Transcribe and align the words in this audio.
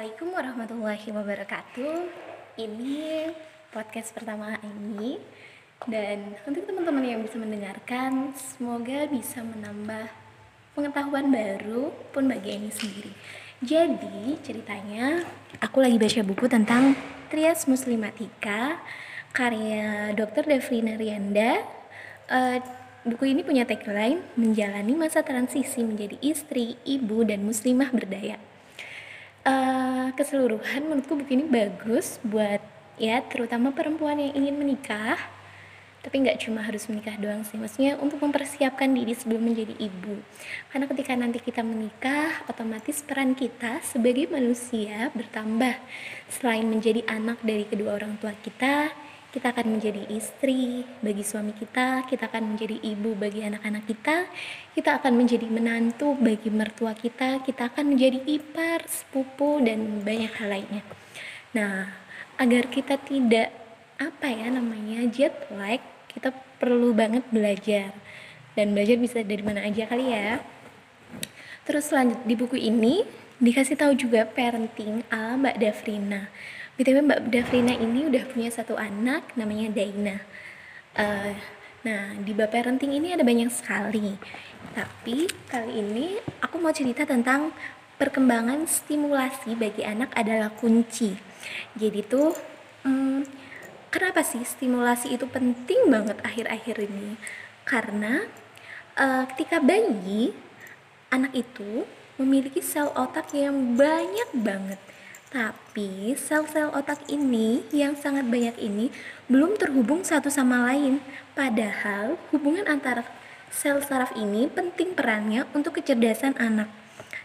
Assalamualaikum 0.00 0.32
warahmatullahi 0.32 1.08
wabarakatuh. 1.12 1.96
Ini 2.56 3.28
podcast 3.68 4.16
pertama 4.16 4.56
ini 4.64 5.20
dan 5.84 6.40
untuk 6.48 6.64
teman-teman 6.64 7.04
yang 7.04 7.20
bisa 7.20 7.36
mendengarkan, 7.36 8.32
semoga 8.32 9.04
bisa 9.12 9.44
menambah 9.44 10.08
pengetahuan 10.72 11.28
baru 11.28 11.92
pun 12.16 12.32
bagi 12.32 12.56
ini 12.56 12.72
sendiri. 12.72 13.12
Jadi 13.60 14.40
ceritanya 14.40 15.20
aku 15.60 15.84
lagi 15.84 16.00
baca 16.00 16.24
buku 16.24 16.48
tentang 16.48 16.96
Trias 17.28 17.68
Muslimatika 17.68 18.80
karya 19.36 20.16
Dr. 20.16 20.48
Devrina 20.48 20.96
Rianda. 20.96 21.60
Uh, 22.24 22.56
buku 23.04 23.36
ini 23.36 23.44
punya 23.44 23.68
tagline 23.68 24.24
menjalani 24.32 24.96
masa 24.96 25.20
transisi 25.20 25.84
menjadi 25.84 26.16
istri, 26.24 26.80
ibu, 26.88 27.20
dan 27.20 27.44
muslimah 27.44 27.92
berdaya 27.92 28.40
uh, 29.44 30.08
keseluruhan 30.16 30.84
menurutku 30.88 31.16
buku 31.16 31.32
ini 31.38 31.46
bagus 31.48 32.20
buat 32.26 32.60
ya 33.00 33.24
terutama 33.24 33.72
perempuan 33.72 34.20
yang 34.20 34.32
ingin 34.36 34.56
menikah. 34.56 35.18
Tapi 36.00 36.16
nggak 36.16 36.40
cuma 36.48 36.64
harus 36.64 36.88
menikah 36.88 37.12
doang 37.20 37.44
sih 37.44 37.60
maksudnya 37.60 38.00
untuk 38.00 38.24
mempersiapkan 38.24 38.88
diri 38.88 39.12
sebelum 39.12 39.52
menjadi 39.52 39.76
ibu. 39.76 40.16
Karena 40.72 40.88
ketika 40.88 41.12
nanti 41.12 41.44
kita 41.44 41.60
menikah 41.60 42.40
otomatis 42.48 43.04
peran 43.04 43.36
kita 43.36 43.84
sebagai 43.84 44.32
manusia 44.32 45.12
bertambah. 45.12 45.76
Selain 46.32 46.64
menjadi 46.64 47.04
anak 47.04 47.44
dari 47.44 47.68
kedua 47.68 48.00
orang 48.00 48.16
tua 48.16 48.32
kita 48.32 48.88
kita 49.30 49.54
akan 49.54 49.78
menjadi 49.78 50.10
istri 50.10 50.82
bagi 50.98 51.22
suami 51.22 51.54
kita, 51.54 52.02
kita 52.10 52.26
akan 52.26 52.54
menjadi 52.54 52.82
ibu 52.82 53.14
bagi 53.14 53.46
anak-anak 53.46 53.86
kita, 53.86 54.26
kita 54.74 54.98
akan 54.98 55.12
menjadi 55.14 55.46
menantu 55.46 56.18
bagi 56.18 56.50
mertua 56.50 56.98
kita, 56.98 57.38
kita 57.46 57.70
akan 57.70 57.94
menjadi 57.94 58.18
ipar, 58.26 58.82
sepupu, 58.90 59.62
dan 59.62 60.02
banyak 60.02 60.34
hal 60.34 60.50
lainnya. 60.50 60.82
Nah, 61.54 61.94
agar 62.42 62.66
kita 62.74 62.98
tidak 62.98 63.54
apa 64.02 64.26
ya 64.26 64.50
namanya 64.50 65.06
jet 65.06 65.46
lag, 65.54 65.78
kita 66.10 66.34
perlu 66.58 66.90
banget 66.90 67.22
belajar. 67.30 67.94
Dan 68.58 68.74
belajar 68.74 68.98
bisa 68.98 69.22
dari 69.22 69.46
mana 69.46 69.62
aja 69.62 69.86
kali 69.86 70.10
ya. 70.10 70.42
Terus 71.62 71.86
lanjut 71.94 72.18
di 72.26 72.34
buku 72.34 72.58
ini 72.58 73.06
dikasih 73.38 73.78
tahu 73.78 73.94
juga 73.94 74.26
parenting 74.26 75.06
ala 75.06 75.38
Mbak 75.38 75.56
Davrina 75.62 76.26
btw 76.80 77.04
Mbak 77.04 77.28
Davrina 77.28 77.76
ini 77.76 78.08
udah 78.08 78.24
punya 78.32 78.48
satu 78.48 78.72
anak 78.72 79.36
namanya 79.36 79.68
Daina. 79.68 80.16
Uh, 80.96 81.36
nah 81.84 82.16
di 82.16 82.32
bab 82.32 82.48
parenting 82.48 82.96
ini 82.96 83.12
ada 83.12 83.20
banyak 83.20 83.52
sekali. 83.52 84.16
Tapi 84.72 85.28
kali 85.52 85.76
ini 85.76 86.16
aku 86.40 86.56
mau 86.56 86.72
cerita 86.72 87.04
tentang 87.04 87.52
perkembangan 88.00 88.64
stimulasi 88.64 89.60
bagi 89.60 89.84
anak 89.84 90.08
adalah 90.16 90.48
kunci. 90.56 91.20
Jadi 91.76 92.00
tuh 92.00 92.32
hmm, 92.88 93.28
kenapa 93.92 94.24
sih 94.24 94.40
stimulasi 94.40 95.12
itu 95.12 95.28
penting 95.28 95.84
banget 95.92 96.16
akhir-akhir 96.24 96.80
ini? 96.80 97.20
Karena 97.68 98.24
uh, 98.96 99.28
ketika 99.36 99.60
bayi 99.60 100.32
anak 101.12 101.36
itu 101.36 101.84
memiliki 102.16 102.64
sel 102.64 102.88
otak 102.96 103.36
yang 103.36 103.76
banyak 103.76 104.32
banget 104.32 104.80
tapi 105.30 106.18
sel-sel 106.18 106.74
otak 106.74 107.06
ini 107.06 107.62
yang 107.70 107.94
sangat 107.94 108.26
banyak 108.26 108.58
ini 108.58 108.90
belum 109.30 109.54
terhubung 109.54 110.02
satu 110.02 110.26
sama 110.26 110.66
lain. 110.66 110.98
Padahal 111.38 112.18
hubungan 112.34 112.66
antara 112.66 113.06
sel 113.46 113.78
saraf 113.78 114.10
ini 114.18 114.50
penting 114.50 114.98
perannya 114.98 115.46
untuk 115.54 115.78
kecerdasan 115.78 116.34
anak. 116.34 116.66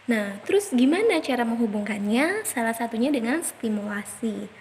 Nah, 0.06 0.38
terus 0.46 0.70
gimana 0.70 1.18
cara 1.18 1.42
menghubungkannya? 1.42 2.46
Salah 2.46 2.78
satunya 2.78 3.10
dengan 3.10 3.42
stimulasi. 3.42 4.54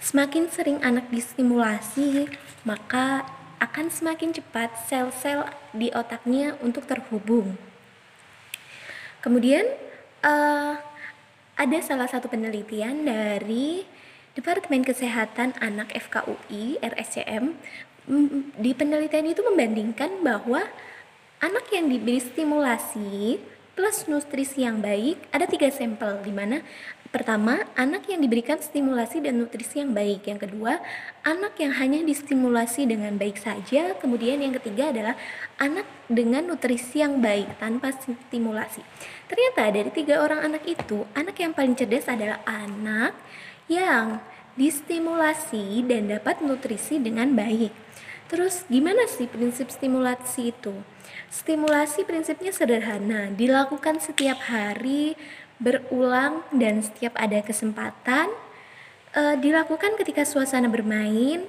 Semakin 0.00 0.48
sering 0.48 0.80
anak 0.80 1.12
distimulasi, 1.12 2.32
maka 2.64 3.28
akan 3.60 3.92
semakin 3.92 4.32
cepat 4.32 4.72
sel-sel 4.88 5.44
di 5.76 5.92
otaknya 5.92 6.56
untuk 6.64 6.88
terhubung. 6.88 7.60
Kemudian, 9.20 9.68
uh, 10.24 10.80
ada 11.56 11.80
salah 11.80 12.04
satu 12.04 12.28
penelitian 12.28 13.08
dari 13.08 13.88
Departemen 14.36 14.84
Kesehatan 14.84 15.56
Anak 15.56 15.88
FKUI 15.96 16.76
RSCM 16.84 17.56
di 18.60 18.70
penelitian 18.76 19.24
itu 19.32 19.40
membandingkan 19.40 20.20
bahwa 20.20 20.68
anak 21.40 21.64
yang 21.72 21.88
diberi 21.88 22.20
stimulasi 22.20 23.40
plus 23.72 24.04
nutrisi 24.04 24.68
yang 24.68 24.84
baik 24.84 25.16
ada 25.32 25.48
tiga 25.48 25.72
sampel 25.72 26.20
di 26.20 26.32
mana 26.32 26.60
Pertama, 27.16 27.64
anak 27.80 28.12
yang 28.12 28.20
diberikan 28.20 28.60
stimulasi 28.60 29.24
dan 29.24 29.40
nutrisi 29.40 29.80
yang 29.80 29.96
baik. 29.96 30.28
Yang 30.28 30.44
kedua, 30.44 30.84
anak 31.24 31.56
yang 31.56 31.72
hanya 31.80 32.04
distimulasi 32.04 32.84
dengan 32.84 33.16
baik 33.16 33.40
saja. 33.40 33.96
Kemudian 33.96 34.36
yang 34.44 34.52
ketiga 34.60 34.92
adalah 34.92 35.16
anak 35.56 35.88
dengan 36.12 36.44
nutrisi 36.44 37.00
yang 37.00 37.24
baik 37.24 37.56
tanpa 37.56 37.96
stimulasi. 37.96 38.84
Ternyata 39.32 39.64
dari 39.72 39.88
tiga 39.96 40.20
orang 40.20 40.44
anak 40.44 40.68
itu, 40.68 41.08
anak 41.16 41.40
yang 41.40 41.56
paling 41.56 41.72
cerdas 41.72 42.04
adalah 42.04 42.44
anak 42.44 43.16
yang 43.64 44.20
distimulasi 44.60 45.88
dan 45.88 46.12
dapat 46.12 46.44
nutrisi 46.44 47.00
dengan 47.00 47.32
baik. 47.32 47.72
Terus 48.28 48.68
gimana 48.68 49.08
sih 49.08 49.24
prinsip 49.24 49.72
stimulasi 49.72 50.52
itu? 50.52 50.84
Stimulasi 51.32 52.04
prinsipnya 52.04 52.52
sederhana, 52.52 53.32
dilakukan 53.32 54.04
setiap 54.04 54.36
hari 54.52 55.16
berulang 55.56 56.44
dan 56.52 56.84
setiap 56.84 57.16
ada 57.16 57.40
kesempatan 57.40 58.28
uh, 59.16 59.34
dilakukan 59.40 59.96
ketika 60.00 60.24
suasana 60.28 60.68
bermain. 60.68 61.44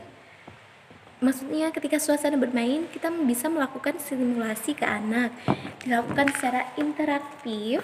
Maksudnya 1.18 1.74
ketika 1.74 1.98
suasana 1.98 2.38
bermain 2.38 2.86
kita 2.94 3.10
bisa 3.26 3.50
melakukan 3.50 3.98
simulasi 3.98 4.78
ke 4.78 4.86
anak. 4.86 5.34
Dilakukan 5.82 6.30
secara 6.38 6.70
interaktif 6.78 7.82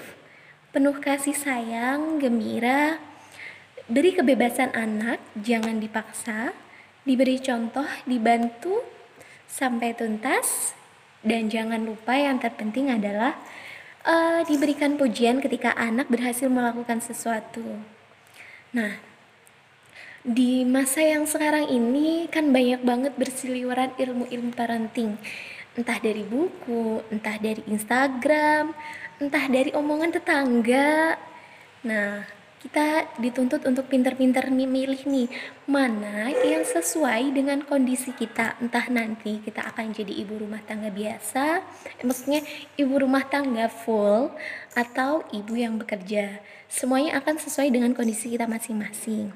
penuh 0.73 0.97
kasih 0.97 1.38
sayang 1.38 2.17
gembira 2.17 2.97
beri 3.85 4.17
kebebasan 4.17 4.73
anak 4.73 5.22
jangan 5.38 5.78
dipaksa 5.78 6.50
diberi 7.05 7.38
contoh 7.38 7.85
dibantu 8.09 8.81
sampai 9.45 9.94
tuntas 9.94 10.73
dan 11.22 11.45
jangan 11.51 11.85
lupa 11.85 12.17
yang 12.17 12.41
terpenting 12.41 12.90
adalah 12.90 13.38
uh, 14.08 14.41
diberikan 14.47 14.96
pujian 15.00 15.40
ketika 15.40 15.74
anak 15.75 16.08
berhasil 16.12 16.47
melakukan 16.47 17.00
sesuatu. 17.00 17.64
Nah, 18.75 19.00
di 20.24 20.64
masa 20.64 21.03
yang 21.03 21.28
sekarang 21.28 21.68
ini 21.68 22.31
kan 22.31 22.52
banyak 22.52 22.80
banget 22.84 23.14
bersiliweran 23.19 23.91
ilmu-ilmu 24.00 24.56
parenting. 24.56 25.19
Entah 25.74 25.97
dari 25.97 26.22
buku, 26.22 27.02
entah 27.09 27.36
dari 27.41 27.66
Instagram, 27.66 28.72
entah 29.18 29.46
dari 29.50 29.74
omongan 29.74 30.14
tetangga. 30.14 31.18
Nah, 31.84 32.24
kita 32.63 33.12
dituntut 33.19 33.68
untuk 33.68 33.91
pinter-pinter 33.91 34.47
nih 34.47 34.63
milih 34.72 35.03
nih 35.03 35.28
mana 35.68 36.31
yang 36.31 36.63
sesuai 36.63 37.35
dengan 37.35 37.59
kondisi 37.68 38.16
kita. 38.16 38.56
Entah 38.63 38.88
nanti 38.88 39.44
kita 39.44 39.68
akan 39.68 39.91
jadi 39.91 40.24
ibu 40.24 40.40
rumah 40.40 40.63
tangga 40.63 40.88
biasa 40.88 41.59
maksudnya 42.07 42.40
ibu 42.79 42.96
rumah 42.96 43.28
tangga 43.28 43.68
full 43.68 44.31
atau 44.79 45.28
ibu 45.35 45.59
yang 45.59 45.75
bekerja. 45.75 46.40
Semuanya 46.72 47.19
akan 47.19 47.35
sesuai 47.35 47.68
dengan 47.68 47.91
kondisi 47.91 48.31
kita 48.31 48.47
masing-masing. 48.47 49.35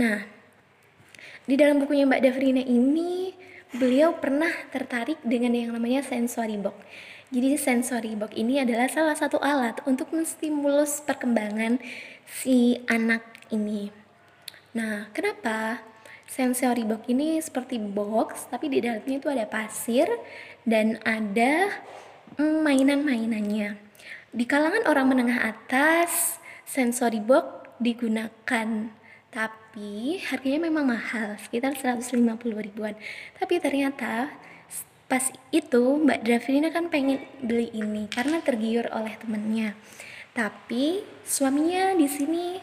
Nah 0.00 0.24
di 1.44 1.60
dalam 1.60 1.76
bukunya 1.84 2.08
Mbak 2.08 2.22
Davrina 2.24 2.64
ini 2.64 3.36
beliau 3.76 4.16
pernah 4.16 4.50
tertarik 4.72 5.20
dengan 5.20 5.52
yang 5.52 5.76
namanya 5.76 6.00
sensory 6.00 6.56
box. 6.56 6.80
Jadi 7.28 7.58
sensory 7.58 8.14
box 8.14 8.32
ini 8.38 8.62
adalah 8.62 8.86
salah 8.86 9.18
satu 9.18 9.42
alat 9.42 9.82
untuk 9.90 10.14
menstimulus 10.14 11.02
perkembangan 11.02 11.82
si 12.26 12.80
anak 12.88 13.22
ini. 13.52 13.88
Nah, 14.74 15.08
kenapa 15.14 15.80
sensory 16.26 16.82
box 16.82 17.06
ini 17.06 17.38
seperti 17.38 17.78
box 17.78 18.50
tapi 18.50 18.66
di 18.72 18.82
dalamnya 18.82 19.16
itu 19.22 19.28
ada 19.30 19.46
pasir 19.46 20.08
dan 20.66 20.98
ada 21.06 21.70
mm, 22.40 22.58
mainan-mainannya. 22.64 23.78
Di 24.34 24.44
kalangan 24.50 24.90
orang 24.90 25.06
menengah 25.14 25.40
atas, 25.46 26.42
sensory 26.66 27.22
box 27.22 27.64
digunakan 27.78 28.90
tapi 29.34 30.22
harganya 30.30 30.70
memang 30.70 30.94
mahal 30.94 31.34
sekitar 31.42 31.74
150 31.74 32.14
ribuan 32.54 32.94
tapi 33.34 33.58
ternyata 33.58 34.30
pas 35.10 35.26
itu 35.50 35.82
Mbak 35.98 36.20
Davina 36.22 36.70
kan 36.70 36.86
pengen 36.86 37.18
beli 37.42 37.68
ini 37.74 38.06
karena 38.06 38.38
tergiur 38.38 38.86
oleh 38.94 39.18
temennya 39.18 39.74
tapi 40.30 41.02
suaminya 41.24 41.96
di 41.96 42.06
sini 42.06 42.60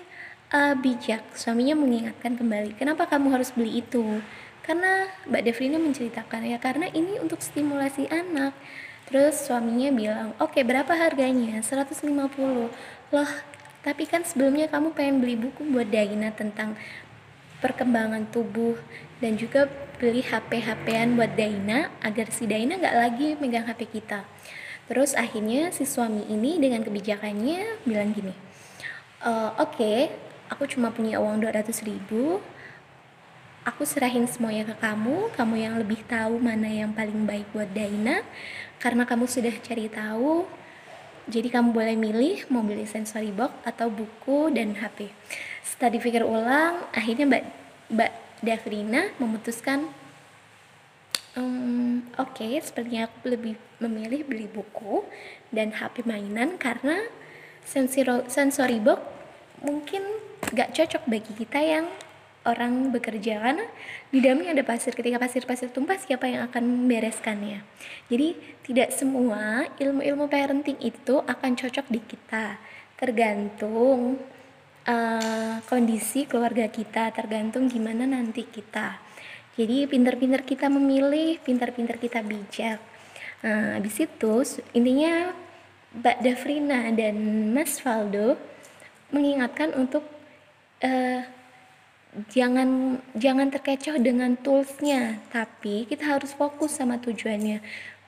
uh, 0.54 0.78
bijak. 0.78 1.36
Suaminya 1.36 1.76
mengingatkan 1.76 2.38
kembali 2.38 2.78
kenapa 2.78 3.10
kamu 3.10 3.34
harus 3.34 3.52
beli 3.52 3.82
itu? 3.82 4.22
Karena 4.62 5.10
Mbak 5.26 5.42
Devrina 5.42 5.78
menceritakan 5.82 6.46
ya 6.46 6.62
karena 6.62 6.88
ini 6.94 7.18
untuk 7.18 7.42
stimulasi 7.42 8.08
anak. 8.14 8.54
Terus 9.10 9.50
suaminya 9.50 9.90
bilang 9.92 10.28
oke 10.38 10.56
okay, 10.56 10.64
berapa 10.64 10.94
harganya? 10.94 11.60
150 11.60 12.08
loh 13.12 13.32
tapi 13.82 14.06
kan 14.06 14.22
sebelumnya 14.22 14.70
kamu 14.70 14.94
pengen 14.94 15.18
beli 15.26 15.34
buku 15.34 15.66
buat 15.66 15.90
Daina 15.90 16.30
tentang 16.30 16.78
perkembangan 17.62 18.30
tubuh 18.30 18.78
dan 19.22 19.38
juga 19.38 19.70
beli 19.98 20.22
HP-HPan 20.22 21.18
buat 21.18 21.34
Daina 21.34 21.90
agar 22.02 22.30
si 22.30 22.46
Daina 22.46 22.78
nggak 22.78 22.98
lagi 22.98 23.28
megang 23.42 23.66
HP 23.66 23.90
kita. 23.90 24.26
Terus 24.90 25.18
akhirnya 25.18 25.70
si 25.74 25.86
suami 25.86 26.26
ini 26.30 26.58
dengan 26.58 26.82
kebijakannya 26.86 27.86
bilang 27.86 28.14
gini, 28.14 28.34
e, 29.22 29.32
oke, 29.58 29.78
okay, 29.78 30.00
aku 30.52 30.68
cuma 30.68 30.92
punya 30.92 31.22
uang 31.22 31.42
200 31.42 31.72
ribu, 31.86 32.42
aku 33.64 33.86
serahin 33.86 34.26
semuanya 34.26 34.74
ke 34.74 34.76
kamu, 34.82 35.32
kamu 35.38 35.56
yang 35.58 35.76
lebih 35.78 36.02
tahu 36.10 36.42
mana 36.42 36.68
yang 36.68 36.92
paling 36.92 37.26
baik 37.30 37.46
buat 37.54 37.70
Daina, 37.72 38.26
karena 38.82 39.06
kamu 39.06 39.30
sudah 39.30 39.54
cari 39.62 39.88
tahu, 39.88 40.46
jadi 41.30 41.48
kamu 41.54 41.70
boleh 41.72 41.96
milih 41.96 42.50
mau 42.50 42.66
beli 42.66 42.90
sensory 42.90 43.30
box 43.30 43.54
atau 43.62 43.94
buku 43.94 44.50
dan 44.52 44.74
HP. 44.74 45.14
Setelah 45.62 45.92
dipikir 45.94 46.26
ulang, 46.26 46.90
akhirnya 46.92 47.30
Mbak 47.30 47.44
Mbak 47.94 48.12
Davrina 48.42 49.02
memutuskan 49.22 49.86
um, 51.38 52.02
oke 52.18 52.36
okay, 52.36 52.58
sepertinya 52.60 53.08
aku 53.08 53.30
lebih 53.30 53.54
memilih 53.78 54.26
beli 54.26 54.48
buku 54.50 55.06
dan 55.54 55.72
HP 55.76 56.04
mainan 56.10 56.58
karena 56.58 57.06
sensory 57.66 58.80
box 58.82 59.02
mungkin 59.62 60.02
gak 60.52 60.74
cocok 60.74 61.04
bagi 61.08 61.34
kita 61.38 61.60
yang 61.62 61.86
orang 62.42 62.90
bekerja 62.90 63.38
karena 63.38 63.66
di 64.10 64.18
dalamnya 64.18 64.58
ada 64.58 64.64
pasir. 64.66 64.98
Ketika 64.98 65.22
pasir-pasir 65.22 65.70
tumpah 65.70 65.98
siapa 66.02 66.26
yang 66.26 66.50
akan 66.50 66.64
membereskannya? 66.66 67.62
Jadi 68.10 68.34
tidak 68.66 68.90
semua 68.94 69.70
ilmu-ilmu 69.78 70.26
parenting 70.26 70.82
itu 70.82 71.22
akan 71.22 71.52
cocok 71.54 71.86
di 71.94 72.02
kita. 72.02 72.58
Tergantung 72.98 74.18
uh, 74.86 75.56
kondisi 75.66 76.26
keluarga 76.26 76.70
kita 76.70 77.14
tergantung 77.14 77.70
gimana 77.70 78.10
nanti 78.10 78.46
kita. 78.46 78.98
Jadi 79.54 79.86
pinter-pinter 79.86 80.42
kita 80.42 80.72
memilih 80.72 81.38
pinter-pinter 81.44 82.02
kita 82.02 82.26
bijak. 82.26 82.80
Nah 83.46 83.78
habis 83.78 83.98
itu 84.02 84.34
intinya 84.74 85.34
Mbak 85.92 86.18
Dafrina 86.24 86.88
dan 86.96 87.16
Mas 87.52 87.76
Faldo 87.84 88.40
mengingatkan 89.12 89.76
untuk 89.76 90.08
uh, 90.80 91.22
jangan 92.32 93.00
jangan 93.16 93.52
terkecoh 93.52 94.00
dengan 94.00 94.40
toolsnya 94.40 95.20
tapi 95.36 95.84
kita 95.88 96.16
harus 96.16 96.32
fokus 96.32 96.80
sama 96.80 96.96
tujuannya. 97.04 97.60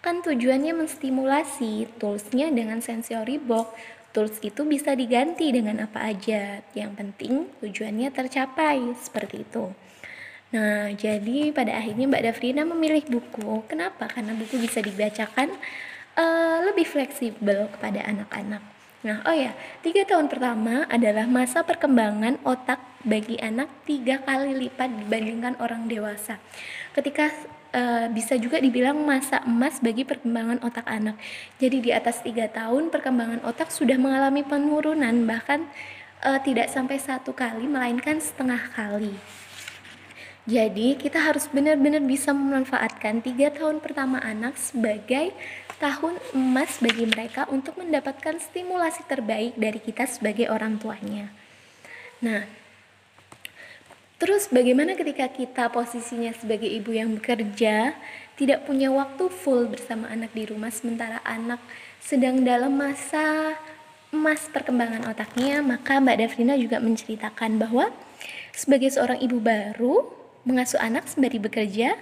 Kan 0.04 0.24
tujuannya 0.24 0.76
menstimulasi 0.76 1.88
toolsnya 2.00 2.52
dengan 2.52 2.80
sensory 2.80 3.40
box. 3.40 3.72
Tools 4.14 4.38
itu 4.46 4.62
bisa 4.62 4.94
diganti 4.94 5.50
dengan 5.50 5.90
apa 5.90 6.06
aja. 6.06 6.62
Yang 6.78 6.92
penting 7.02 7.34
tujuannya 7.66 8.14
tercapai 8.14 8.94
seperti 9.00 9.42
itu. 9.42 9.74
Nah 10.54 10.94
jadi 10.94 11.50
pada 11.50 11.74
akhirnya 11.82 12.06
Mbak 12.08 12.24
Dafrina 12.30 12.62
memilih 12.64 13.04
buku. 13.10 13.66
Kenapa? 13.66 14.06
Karena 14.06 14.38
buku 14.38 14.62
bisa 14.62 14.86
dibacakan 14.86 15.50
uh, 16.18 16.58
lebih 16.66 16.86
fleksibel 16.86 17.70
kepada 17.74 18.04
anak-anak 18.06 18.74
Nah, 19.04 19.20
oh 19.28 19.36
ya, 19.36 19.52
tiga 19.84 20.08
tahun 20.08 20.32
pertama 20.32 20.88
adalah 20.88 21.28
masa 21.28 21.60
perkembangan 21.60 22.40
otak 22.48 22.80
bagi 23.04 23.36
anak 23.36 23.68
tiga 23.84 24.24
kali 24.24 24.56
lipat 24.56 24.88
dibandingkan 24.96 25.60
orang 25.60 25.92
dewasa. 25.92 26.40
Ketika 26.96 27.28
uh, 27.76 28.08
bisa 28.08 28.40
juga 28.40 28.64
dibilang 28.64 28.96
masa 29.04 29.44
emas 29.44 29.84
bagi 29.84 30.08
perkembangan 30.08 30.64
otak 30.64 30.88
anak. 30.88 31.20
Jadi 31.60 31.84
di 31.84 31.92
atas 31.92 32.24
tiga 32.24 32.48
tahun 32.48 32.88
perkembangan 32.96 33.44
otak 33.44 33.76
sudah 33.76 34.00
mengalami 34.00 34.40
penurunan 34.48 35.28
bahkan 35.28 35.68
uh, 36.24 36.40
tidak 36.40 36.72
sampai 36.72 36.96
satu 36.96 37.36
kali 37.36 37.68
melainkan 37.68 38.24
setengah 38.24 38.72
kali. 38.72 39.12
Jadi 40.48 41.00
kita 41.00 41.24
harus 41.24 41.48
benar-benar 41.52 42.04
bisa 42.04 42.36
memanfaatkan 42.36 43.24
tiga 43.24 43.48
tahun 43.52 43.80
pertama 43.80 44.20
anak 44.20 44.60
sebagai 44.60 45.32
tahun 45.84 46.16
emas 46.32 46.80
bagi 46.80 47.04
mereka 47.04 47.44
untuk 47.52 47.76
mendapatkan 47.76 48.40
stimulasi 48.40 49.04
terbaik 49.04 49.60
dari 49.60 49.84
kita 49.84 50.08
sebagai 50.08 50.48
orang 50.48 50.80
tuanya. 50.80 51.28
Nah, 52.24 52.48
terus 54.16 54.48
bagaimana 54.48 54.96
ketika 54.96 55.28
kita 55.28 55.68
posisinya 55.68 56.32
sebagai 56.40 56.72
ibu 56.72 56.96
yang 56.96 57.12
bekerja, 57.20 58.00
tidak 58.40 58.64
punya 58.64 58.96
waktu 58.96 59.28
full 59.28 59.68
bersama 59.68 60.08
anak 60.08 60.32
di 60.32 60.48
rumah 60.48 60.72
sementara 60.72 61.20
anak 61.28 61.60
sedang 62.00 62.48
dalam 62.48 62.72
masa 62.80 63.60
emas 64.16 64.48
perkembangan 64.56 65.04
otaknya, 65.12 65.60
maka 65.60 66.00
Mbak 66.00 66.16
Davrina 66.16 66.56
juga 66.56 66.80
menceritakan 66.80 67.60
bahwa 67.60 67.92
sebagai 68.56 68.88
seorang 68.88 69.20
ibu 69.20 69.36
baru, 69.44 70.08
mengasuh 70.48 70.80
anak 70.80 71.12
sembari 71.12 71.44
bekerja, 71.44 72.00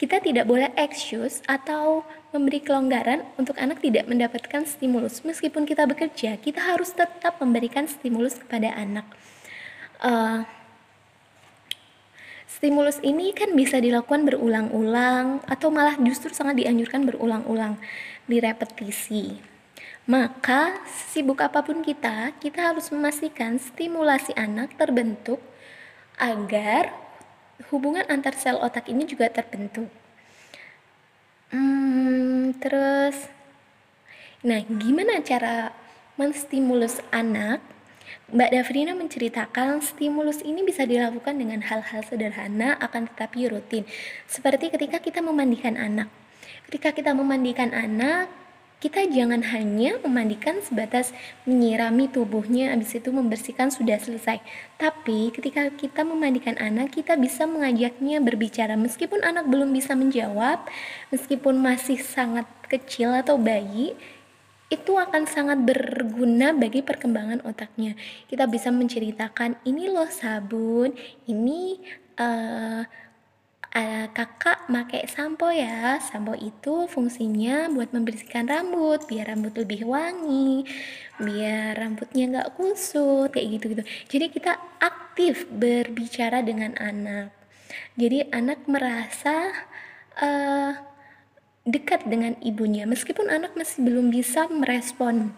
kita 0.00 0.16
tidak 0.24 0.48
boleh 0.48 0.72
excuse 0.80 1.44
atau 1.44 2.00
memberi 2.32 2.64
kelonggaran 2.64 3.20
untuk 3.36 3.52
anak 3.60 3.84
tidak 3.84 4.08
mendapatkan 4.08 4.64
stimulus. 4.64 5.20
Meskipun 5.20 5.68
kita 5.68 5.84
bekerja, 5.84 6.40
kita 6.40 6.56
harus 6.56 6.96
tetap 6.96 7.36
memberikan 7.36 7.84
stimulus 7.84 8.40
kepada 8.40 8.72
anak. 8.72 9.04
Uh, 10.00 10.48
stimulus 12.48 12.96
ini 13.04 13.36
kan 13.36 13.52
bisa 13.52 13.76
dilakukan 13.76 14.24
berulang-ulang 14.24 15.44
atau 15.44 15.68
malah 15.68 16.00
justru 16.00 16.32
sangat 16.32 16.64
dianjurkan 16.64 17.04
berulang-ulang, 17.04 17.76
direpetisi. 18.24 19.36
Maka, 20.08 20.80
sibuk 21.12 21.44
apa 21.44 21.60
pun 21.60 21.84
kita, 21.84 22.32
kita 22.40 22.72
harus 22.72 22.88
memastikan 22.88 23.60
stimulasi 23.60 24.32
anak 24.32 24.72
terbentuk 24.80 25.44
agar 26.16 27.09
hubungan 27.68 28.08
antar 28.08 28.32
sel 28.32 28.56
otak 28.56 28.88
ini 28.88 29.04
juga 29.04 29.28
terbentuk. 29.28 29.92
Hmm, 31.52 32.56
terus, 32.56 33.28
nah 34.40 34.64
gimana 34.64 35.20
cara 35.20 35.76
menstimulus 36.16 37.04
anak? 37.12 37.60
Mbak 38.30 38.50
Davrina 38.54 38.94
menceritakan 38.94 39.82
stimulus 39.82 40.38
ini 40.46 40.62
bisa 40.62 40.86
dilakukan 40.86 41.34
dengan 41.34 41.66
hal-hal 41.66 42.06
sederhana 42.06 42.78
akan 42.78 43.10
tetapi 43.10 43.50
rutin. 43.50 43.82
Seperti 44.30 44.70
ketika 44.70 45.02
kita 45.02 45.18
memandikan 45.18 45.74
anak. 45.74 46.06
Ketika 46.70 46.94
kita 46.94 47.10
memandikan 47.10 47.74
anak, 47.74 48.30
kita 48.80 49.04
jangan 49.12 49.44
hanya 49.52 50.00
memandikan 50.00 50.64
sebatas 50.64 51.12
menyirami 51.44 52.08
tubuhnya 52.08 52.72
habis 52.72 52.96
itu 52.96 53.12
membersihkan 53.12 53.68
sudah 53.68 54.00
selesai 54.00 54.40
tapi 54.80 55.28
ketika 55.36 55.68
kita 55.76 56.00
memandikan 56.02 56.56
anak 56.56 56.96
kita 56.96 57.14
bisa 57.20 57.44
mengajaknya 57.44 58.24
berbicara 58.24 58.74
meskipun 58.80 59.20
anak 59.20 59.46
belum 59.46 59.70
bisa 59.76 59.92
menjawab 59.92 60.64
meskipun 61.12 61.60
masih 61.60 62.00
sangat 62.00 62.48
kecil 62.72 63.12
atau 63.12 63.36
bayi 63.36 63.92
itu 64.70 64.94
akan 64.94 65.26
sangat 65.26 65.58
berguna 65.66 66.54
bagi 66.54 66.86
perkembangan 66.86 67.42
otaknya. 67.42 67.98
Kita 68.30 68.46
bisa 68.46 68.70
menceritakan 68.70 69.58
ini 69.66 69.90
loh 69.90 70.06
sabun, 70.06 70.94
ini 71.26 71.82
uh, 72.14 72.86
uh, 73.74 74.06
kakak 74.10 74.66
pakai 74.66 75.06
sampo 75.06 75.50
ya. 75.50 75.98
Sampo 76.02 76.34
itu 76.34 76.86
fungsinya 76.90 77.70
buat 77.70 77.94
membersihkan 77.94 78.46
rambut 78.50 79.06
biar 79.06 79.34
rambut 79.34 79.54
lebih 79.58 79.86
wangi 79.86 80.66
biar 81.20 81.76
rambutnya 81.76 82.24
nggak 82.32 82.56
kusut 82.56 83.28
kayak 83.28 83.60
gitu 83.60 83.76
gitu 83.76 83.82
jadi 84.08 84.32
kita 84.32 84.52
aktif 84.80 85.44
berbicara 85.52 86.40
dengan 86.40 86.72
anak. 86.80 87.28
Jadi 87.94 88.32
anak 88.32 88.64
merasa 88.64 89.52
uh, 90.16 90.72
dekat 91.68 92.08
dengan 92.08 92.34
ibunya. 92.40 92.88
Meskipun 92.88 93.28
anak 93.28 93.52
masih 93.54 93.84
belum 93.84 94.08
bisa 94.08 94.48
merespon 94.48 95.36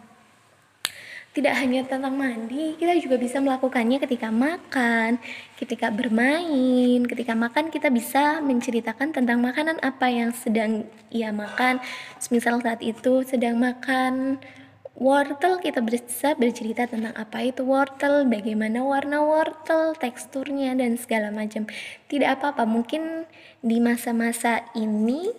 tidak 1.33 1.57
hanya 1.57 1.81
tentang 1.89 2.13
mandi, 2.13 2.77
kita 2.77 2.93
juga 3.01 3.17
bisa 3.17 3.41
melakukannya 3.41 3.97
ketika 4.05 4.29
makan, 4.29 5.17
ketika 5.57 5.89
bermain. 5.89 7.01
Ketika 7.09 7.33
makan 7.33 7.73
kita 7.73 7.89
bisa 7.89 8.45
menceritakan 8.45 9.17
tentang 9.17 9.41
makanan 9.41 9.81
apa 9.81 10.13
yang 10.13 10.37
sedang 10.37 10.85
ia 11.09 11.33
makan. 11.33 11.81
Misal 12.29 12.61
saat 12.61 12.85
itu 12.85 13.25
sedang 13.25 13.57
makan 13.57 14.45
wortel, 14.93 15.57
kita 15.57 15.81
bisa 15.81 16.37
bercerita 16.37 16.85
tentang 16.85 17.17
apa 17.17 17.41
itu 17.41 17.65
wortel, 17.65 18.29
bagaimana 18.29 18.85
warna 18.85 19.25
wortel, 19.25 19.97
teksturnya 19.97 20.77
dan 20.77 21.01
segala 21.01 21.33
macam. 21.33 21.65
Tidak 22.13 22.29
apa-apa, 22.29 22.69
mungkin 22.69 23.25
di 23.65 23.81
masa-masa 23.81 24.69
ini 24.77 25.33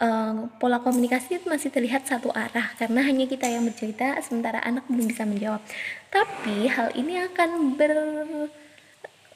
uh, 0.00 0.48
pola 0.58 0.80
komunikasi 0.80 1.44
masih 1.46 1.70
terlihat 1.70 2.08
satu 2.08 2.32
arah 2.32 2.72
karena 2.80 3.04
hanya 3.04 3.28
kita 3.28 3.46
yang 3.46 3.62
bercerita 3.68 4.18
sementara 4.24 4.58
anak 4.64 4.88
belum 4.88 5.06
bisa 5.12 5.28
menjawab. 5.28 5.62
Tapi 6.10 6.66
hal 6.66 6.96
ini 6.96 7.20
akan 7.30 7.78
ber 7.78 7.92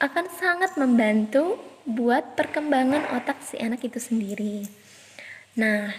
akan 0.01 0.25
sangat 0.35 0.75
membantu 0.75 1.55
buat 1.87 2.35
perkembangan 2.35 3.15
otak 3.15 3.39
si 3.45 3.55
anak 3.61 3.85
itu 3.85 4.01
sendiri. 4.01 4.67
Nah, 5.55 5.95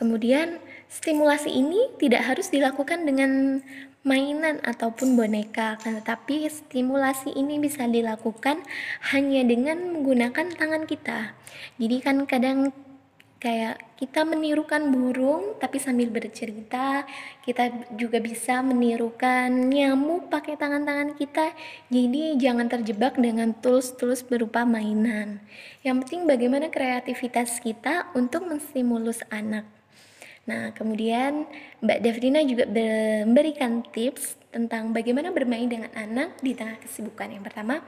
kemudian 0.00 0.56
Stimulasi 0.86 1.50
ini 1.50 1.92
tidak 1.98 2.22
harus 2.24 2.48
dilakukan 2.48 3.02
dengan 3.02 3.60
mainan 4.06 4.62
ataupun 4.62 5.18
boneka, 5.18 5.76
tetapi 5.82 6.46
stimulasi 6.46 7.34
ini 7.34 7.58
bisa 7.58 7.90
dilakukan 7.90 8.62
hanya 9.10 9.42
dengan 9.42 9.82
menggunakan 9.98 10.46
tangan 10.54 10.86
kita. 10.86 11.34
Jadi 11.82 11.96
kan 12.06 12.22
kadang 12.30 12.70
kayak 13.36 13.76
kita 14.00 14.24
menirukan 14.24 14.88
burung 14.88 15.60
tapi 15.60 15.76
sambil 15.76 16.08
bercerita 16.08 17.04
kita 17.44 17.68
juga 17.92 18.16
bisa 18.16 18.64
menirukan 18.64 19.52
nyamuk 19.52 20.32
pakai 20.32 20.56
tangan-tangan 20.56 21.12
kita 21.20 21.52
jadi 21.92 22.40
jangan 22.40 22.72
terjebak 22.72 23.20
dengan 23.20 23.52
tools-tools 23.60 24.24
berupa 24.24 24.64
mainan 24.64 25.44
yang 25.84 26.00
penting 26.00 26.24
bagaimana 26.24 26.72
kreativitas 26.72 27.60
kita 27.60 28.08
untuk 28.16 28.48
menstimulus 28.48 29.20
anak 29.28 29.68
Nah, 30.46 30.70
kemudian 30.70 31.42
Mbak 31.82 31.98
Davrina 32.06 32.38
juga 32.46 32.70
memberikan 33.26 33.82
tips 33.90 34.38
tentang 34.54 34.94
bagaimana 34.94 35.34
bermain 35.34 35.66
dengan 35.66 35.90
anak 35.98 36.38
di 36.38 36.54
tengah 36.54 36.78
kesibukan. 36.78 37.34
Yang 37.34 37.50
pertama, 37.50 37.82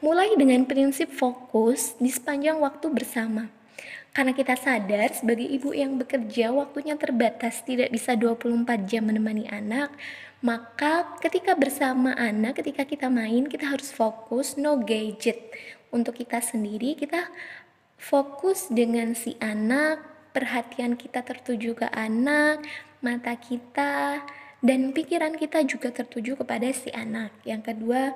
mulai 0.00 0.32
dengan 0.32 0.64
prinsip 0.64 1.12
fokus 1.12 2.00
di 2.00 2.08
sepanjang 2.08 2.64
waktu 2.64 2.88
bersama. 2.88 3.57
Karena 4.12 4.34
kita 4.34 4.58
sadar 4.58 5.14
sebagai 5.14 5.46
ibu 5.46 5.70
yang 5.70 5.94
bekerja 5.94 6.50
waktunya 6.50 6.98
terbatas, 6.98 7.62
tidak 7.62 7.94
bisa 7.94 8.18
24 8.18 8.88
jam 8.88 9.06
menemani 9.06 9.46
anak, 9.46 9.94
maka 10.42 11.18
ketika 11.18 11.54
bersama 11.58 12.14
anak, 12.14 12.62
ketika 12.62 12.86
kita 12.86 13.06
main, 13.10 13.46
kita 13.46 13.66
harus 13.66 13.90
fokus, 13.90 14.58
no 14.58 14.78
gadget. 14.82 15.50
Untuk 15.94 16.18
kita 16.18 16.42
sendiri, 16.42 16.98
kita 16.98 17.30
fokus 17.98 18.70
dengan 18.70 19.14
si 19.18 19.34
anak, 19.42 20.02
perhatian 20.30 20.94
kita 20.94 21.26
tertuju 21.26 21.74
ke 21.74 21.86
anak, 21.90 22.62
mata 23.02 23.34
kita, 23.34 24.22
dan 24.62 24.90
pikiran 24.90 25.38
kita 25.38 25.62
juga 25.66 25.94
tertuju 25.94 26.38
kepada 26.38 26.70
si 26.74 26.90
anak. 26.90 27.34
Yang 27.46 27.74
kedua, 27.74 28.14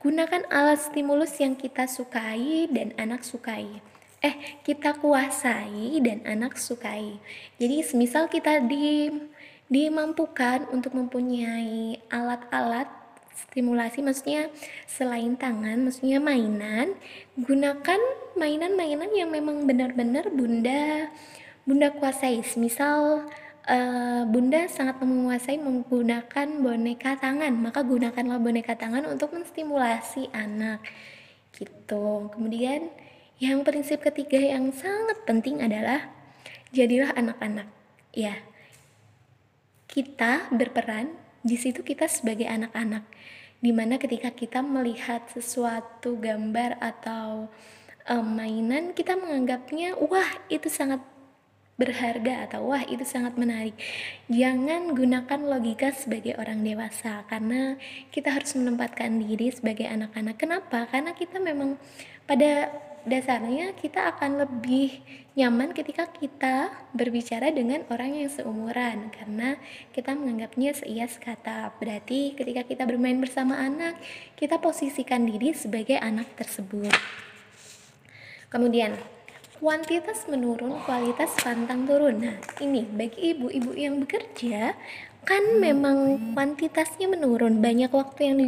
gunakan 0.00 0.44
alat 0.48 0.80
stimulus 0.88 1.36
yang 1.40 1.56
kita 1.56 1.88
sukai 1.88 2.68
dan 2.72 2.92
anak 2.96 3.24
sukai. 3.24 3.80
Eh, 4.18 4.34
kita 4.66 4.98
kuasai 4.98 6.02
dan 6.02 6.26
anak 6.26 6.58
sukai. 6.58 7.22
Jadi, 7.56 7.86
semisal 7.86 8.26
kita 8.26 8.58
di 8.66 9.10
dimampukan 9.68 10.64
untuk 10.72 10.96
mempunyai 10.96 12.00
alat-alat 12.08 12.88
stimulasi 13.36 14.00
maksudnya 14.02 14.50
selain 14.88 15.36
tangan 15.38 15.78
maksudnya 15.78 16.18
mainan 16.18 16.96
gunakan 17.36 18.00
mainan-mainan 18.34 19.12
yang 19.12 19.30
memang 19.30 19.68
benar-benar 19.68 20.32
bunda 20.32 21.12
Bunda 21.68 21.92
kuasai, 21.92 22.40
misal 22.56 23.28
uh, 23.68 24.22
Bunda 24.24 24.64
sangat 24.72 25.04
menguasai 25.04 25.60
menggunakan 25.60 26.48
boneka 26.64 27.20
tangan, 27.20 27.52
maka 27.52 27.84
gunakanlah 27.84 28.40
boneka 28.40 28.72
tangan 28.72 29.04
untuk 29.04 29.36
menstimulasi 29.36 30.32
anak. 30.32 30.80
Gitu. 31.52 32.32
Kemudian 32.32 32.88
yang 33.38 33.62
prinsip 33.62 34.02
ketiga 34.02 34.38
yang 34.38 34.74
sangat 34.74 35.22
penting 35.22 35.62
adalah 35.62 36.10
jadilah 36.74 37.14
anak-anak. 37.14 37.70
Ya. 38.10 38.42
Kita 39.88 40.50
berperan 40.50 41.14
di 41.46 41.54
situ 41.54 41.86
kita 41.86 42.10
sebagai 42.10 42.50
anak-anak. 42.50 43.06
Di 43.58 43.74
mana 43.74 43.98
ketika 43.98 44.30
kita 44.30 44.62
melihat 44.62 45.26
sesuatu 45.30 46.18
gambar 46.18 46.78
atau 46.78 47.50
um, 48.06 48.26
mainan 48.26 48.94
kita 48.94 49.18
menganggapnya 49.18 49.98
wah 49.98 50.38
itu 50.46 50.70
sangat 50.70 51.02
berharga 51.78 52.50
atau 52.50 52.74
wah 52.74 52.82
itu 52.82 53.06
sangat 53.06 53.38
menarik. 53.38 53.78
Jangan 54.26 54.98
gunakan 54.98 55.40
logika 55.46 55.94
sebagai 55.94 56.34
orang 56.34 56.66
dewasa 56.66 57.22
karena 57.30 57.78
kita 58.10 58.34
harus 58.34 58.58
menempatkan 58.58 59.14
diri 59.22 59.54
sebagai 59.54 59.86
anak-anak. 59.86 60.34
Kenapa? 60.34 60.90
Karena 60.90 61.14
kita 61.14 61.38
memang 61.38 61.78
pada 62.26 62.66
dasarnya 63.08 63.72
kita 63.74 64.12
akan 64.14 64.44
lebih 64.44 65.00
nyaman 65.34 65.72
ketika 65.72 66.04
kita 66.12 66.70
berbicara 66.92 67.48
dengan 67.48 67.82
orang 67.88 68.20
yang 68.20 68.30
seumuran 68.30 69.08
karena 69.10 69.56
kita 69.96 70.12
menganggapnya 70.12 70.76
seia 70.76 71.08
sekata. 71.08 71.72
Berarti 71.80 72.36
ketika 72.36 72.62
kita 72.68 72.84
bermain 72.84 73.16
bersama 73.16 73.56
anak, 73.56 73.96
kita 74.36 74.60
posisikan 74.60 75.24
diri 75.24 75.56
sebagai 75.56 75.96
anak 75.96 76.28
tersebut. 76.36 76.92
Kemudian, 78.52 78.94
kuantitas 79.58 80.28
menurun, 80.30 80.78
kualitas 80.86 81.34
pantang 81.40 81.88
turun. 81.88 82.22
Nah, 82.22 82.36
ini 82.62 82.86
bagi 82.86 83.34
ibu-ibu 83.34 83.74
yang 83.74 84.04
bekerja 84.04 84.76
kan 85.26 85.60
memang 85.60 86.32
kuantitasnya 86.32 87.10
menurun, 87.10 87.60
banyak 87.60 87.92
waktu 87.92 88.20
yang 88.24 88.38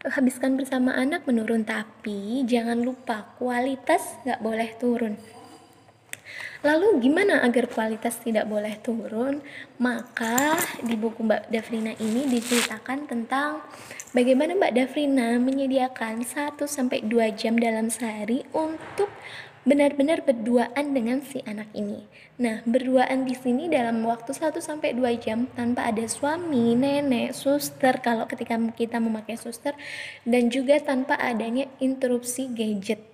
dihabiskan 0.00 0.56
bersama 0.56 0.96
anak 0.96 1.28
menurun, 1.28 1.68
tapi 1.68 2.40
jangan 2.48 2.80
lupa 2.80 3.36
kualitas 3.36 4.00
nggak 4.24 4.40
boleh 4.40 4.70
turun. 4.80 5.14
Lalu 6.60 7.00
gimana 7.00 7.40
agar 7.40 7.72
kualitas 7.72 8.20
tidak 8.20 8.44
boleh 8.44 8.76
turun? 8.84 9.40
Maka 9.80 10.60
di 10.84 10.92
buku 10.92 11.24
Mbak 11.24 11.48
Dafrina 11.48 11.92
ini 11.96 12.28
diceritakan 12.28 13.08
tentang 13.08 13.64
bagaimana 14.12 14.52
Mbak 14.56 14.72
Dafrina 14.76 15.40
menyediakan 15.40 16.20
1 16.20 16.60
sampai 16.68 17.00
2 17.08 17.32
jam 17.32 17.56
dalam 17.56 17.88
sehari 17.88 18.44
untuk 18.52 19.08
benar-benar 19.68 20.24
berduaan 20.24 20.96
dengan 20.96 21.20
si 21.20 21.44
anak 21.44 21.68
ini. 21.76 22.08
Nah, 22.40 22.64
berduaan 22.64 23.28
di 23.28 23.36
sini 23.36 23.68
dalam 23.68 24.00
waktu 24.08 24.32
1 24.32 24.56
sampai 24.56 24.96
2 24.96 25.20
jam 25.20 25.44
tanpa 25.52 25.92
ada 25.92 26.04
suami, 26.08 26.72
nenek, 26.72 27.36
suster 27.36 28.00
kalau 28.00 28.24
ketika 28.24 28.56
kita 28.72 28.96
memakai 28.96 29.36
suster 29.36 29.76
dan 30.24 30.48
juga 30.48 30.80
tanpa 30.80 31.20
adanya 31.20 31.68
interupsi 31.76 32.48
gadget. 32.48 33.04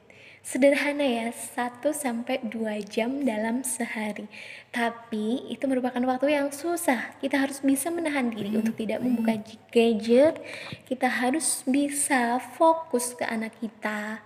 Sederhana 0.47 1.03
ya, 1.03 1.35
1 1.35 1.91
sampai 1.91 2.39
2 2.47 2.79
jam 2.87 3.27
dalam 3.27 3.67
sehari. 3.67 4.31
Tapi 4.71 5.51
itu 5.51 5.67
merupakan 5.67 5.99
waktu 6.07 6.39
yang 6.39 6.55
susah. 6.55 7.19
Kita 7.19 7.43
harus 7.43 7.59
bisa 7.67 7.91
menahan 7.91 8.31
diri 8.31 8.55
untuk 8.55 8.79
tidak 8.79 9.03
membuka 9.03 9.43
gadget. 9.75 10.39
Kita 10.87 11.11
harus 11.11 11.67
bisa 11.67 12.39
fokus 12.39 13.19
ke 13.19 13.27
anak 13.27 13.59
kita 13.59 14.23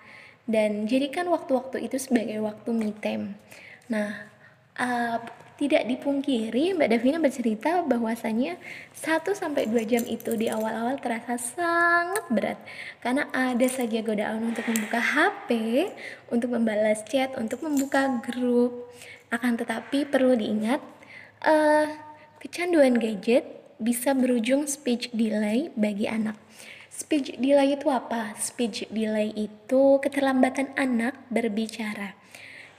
dan 0.51 0.91
jadikan 0.91 1.31
waktu-waktu 1.31 1.87
itu 1.87 1.97
sebagai 1.97 2.43
waktu 2.43 2.71
me 2.75 2.91
time. 2.99 3.39
Nah, 3.87 4.27
uh, 4.77 5.23
tidak 5.61 5.85
dipungkiri 5.85 6.73
Mbak 6.73 6.89
Davina 6.89 7.19
bercerita 7.21 7.85
bahwasanya 7.85 8.57
1 8.97 9.37
sampai 9.37 9.69
2 9.69 9.85
jam 9.85 10.01
itu 10.09 10.33
di 10.33 10.49
awal-awal 10.49 10.97
terasa 10.97 11.37
sangat 11.37 12.25
berat 12.33 12.59
karena 13.05 13.29
ada 13.29 13.69
saja 13.69 14.01
godaan 14.01 14.41
untuk 14.41 14.65
membuka 14.65 14.97
HP, 15.05 15.51
untuk 16.33 16.57
membalas 16.57 17.05
chat, 17.05 17.37
untuk 17.37 17.61
membuka 17.61 18.09
grup. 18.25 18.89
Akan 19.29 19.61
tetapi 19.61 20.09
perlu 20.09 20.33
diingat 20.33 20.81
uh, 21.45 21.87
kecanduan 22.41 22.97
gadget 22.97 23.45
bisa 23.77 24.17
berujung 24.17 24.65
speech 24.65 25.13
delay 25.13 25.69
bagi 25.77 26.09
anak. 26.09 26.41
Speech 27.01 27.41
delay 27.41 27.81
itu 27.81 27.89
apa? 27.89 28.37
Speech 28.37 28.93
delay 28.93 29.33
itu 29.33 29.97
keterlambatan 30.05 30.77
anak 30.77 31.17
berbicara. 31.33 32.13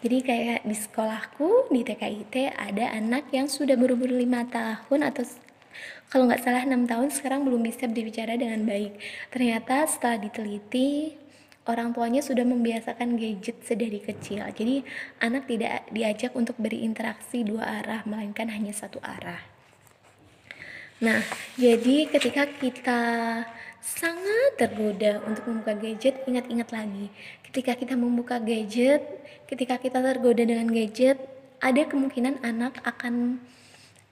Jadi 0.05 0.17
kayak 0.21 0.59
di 0.61 0.77
sekolahku 0.77 1.73
di 1.73 1.81
TKIT 1.81 2.53
ada 2.53 2.93
anak 2.93 3.33
yang 3.33 3.49
sudah 3.49 3.73
berumur 3.73 4.13
lima 4.13 4.45
tahun 4.45 5.09
atau 5.09 5.25
kalau 6.13 6.29
nggak 6.29 6.37
salah 6.45 6.61
enam 6.61 6.85
tahun 6.85 7.09
sekarang 7.09 7.49
belum 7.49 7.65
bisa 7.65 7.89
berbicara 7.89 8.37
dengan 8.37 8.61
baik. 8.61 9.01
Ternyata 9.33 9.89
setelah 9.89 10.21
diteliti 10.21 11.17
orang 11.65 11.89
tuanya 11.89 12.21
sudah 12.21 12.45
membiasakan 12.45 13.17
gadget 13.17 13.57
sedari 13.65 14.05
kecil. 14.05 14.45
Jadi 14.53 14.85
anak 15.17 15.49
tidak 15.49 15.89
diajak 15.89 16.37
untuk 16.37 16.61
berinteraksi 16.61 17.41
dua 17.41 17.81
arah 17.81 18.05
melainkan 18.05 18.53
hanya 18.53 18.69
satu 18.69 19.01
arah. 19.01 19.41
Nah, 21.01 21.25
jadi 21.57 22.05
ketika 22.13 22.45
kita 22.61 23.01
sangat 23.81 24.61
tergoda 24.61 25.19
untuk 25.25 25.49
membuka 25.49 25.73
gadget, 25.73 26.21
ingat-ingat 26.29 26.69
lagi. 26.69 27.09
Ketika 27.41 27.73
kita 27.73 27.97
membuka 27.97 28.37
gadget, 28.37 29.01
ketika 29.49 29.81
kita 29.81 29.99
tergoda 29.99 30.45
dengan 30.45 30.69
gadget, 30.69 31.17
ada 31.57 31.81
kemungkinan 31.89 32.45
anak 32.45 32.77
akan 32.85 33.41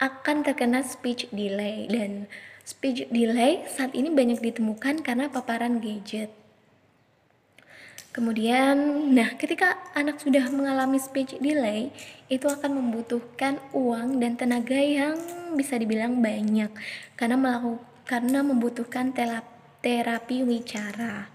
akan 0.02 0.36
terkena 0.42 0.82
speech 0.82 1.30
delay 1.30 1.86
dan 1.86 2.26
speech 2.66 3.06
delay 3.14 3.62
saat 3.70 3.94
ini 3.94 4.10
banyak 4.10 4.42
ditemukan 4.42 5.06
karena 5.06 5.30
paparan 5.30 5.78
gadget. 5.78 6.34
Kemudian, 8.10 9.06
nah 9.14 9.38
ketika 9.38 9.78
anak 9.94 10.18
sudah 10.18 10.50
mengalami 10.50 10.98
speech 10.98 11.38
delay, 11.38 11.94
itu 12.26 12.50
akan 12.50 12.82
membutuhkan 12.82 13.62
uang 13.70 14.18
dan 14.18 14.34
tenaga 14.34 14.82
yang 14.82 15.14
bisa 15.54 15.78
dibilang 15.78 16.18
banyak 16.18 16.74
karena 17.14 17.38
melakukan 17.38 17.86
karena 18.10 18.42
membutuhkan 18.42 19.14
terapi 19.14 19.59
terapi 19.80 20.44
wicara. 20.44 21.32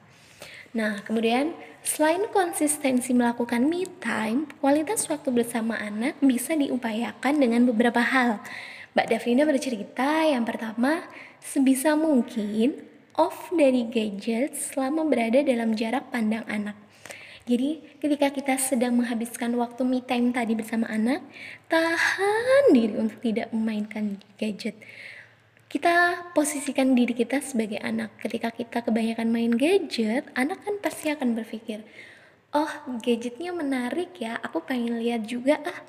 Nah, 0.74 1.00
kemudian 1.06 1.54
selain 1.86 2.26
konsistensi 2.34 3.14
melakukan 3.14 3.62
me 3.62 3.86
time, 4.02 4.50
kualitas 4.58 5.06
waktu 5.06 5.30
bersama 5.30 5.78
anak 5.78 6.18
bisa 6.18 6.58
diupayakan 6.58 7.38
dengan 7.38 7.62
beberapa 7.70 8.02
hal. 8.02 8.42
Mbak 8.94 9.06
Davina 9.06 9.42
bercerita 9.46 10.26
yang 10.26 10.42
pertama, 10.42 11.06
sebisa 11.38 11.94
mungkin 11.94 12.82
off 13.14 13.54
dari 13.54 13.86
gadget 13.86 14.58
selama 14.58 15.06
berada 15.06 15.42
dalam 15.46 15.78
jarak 15.78 16.10
pandang 16.10 16.42
anak. 16.50 16.74
Jadi 17.44 17.84
ketika 18.00 18.32
kita 18.32 18.54
sedang 18.56 18.96
menghabiskan 18.96 19.52
waktu 19.60 19.84
me 19.84 20.00
time 20.00 20.32
tadi 20.32 20.56
bersama 20.56 20.88
anak, 20.88 21.20
tahan 21.68 22.72
diri 22.72 22.96
untuk 22.96 23.20
tidak 23.20 23.52
memainkan 23.52 24.16
gadget. 24.40 24.80
Kita 25.74 26.30
posisikan 26.38 26.94
diri 26.94 27.10
kita 27.18 27.42
sebagai 27.42 27.82
anak. 27.82 28.14
Ketika 28.22 28.54
kita 28.54 28.86
kebanyakan 28.86 29.26
main 29.26 29.50
gadget, 29.58 30.22
anak 30.38 30.62
kan 30.62 30.78
pasti 30.78 31.10
akan 31.10 31.34
berpikir, 31.34 31.82
oh 32.54 32.70
gadgetnya 33.02 33.50
menarik 33.50 34.14
ya, 34.22 34.38
aku 34.38 34.62
pengen 34.62 35.02
lihat 35.02 35.26
juga 35.26 35.58
ah 35.66 35.82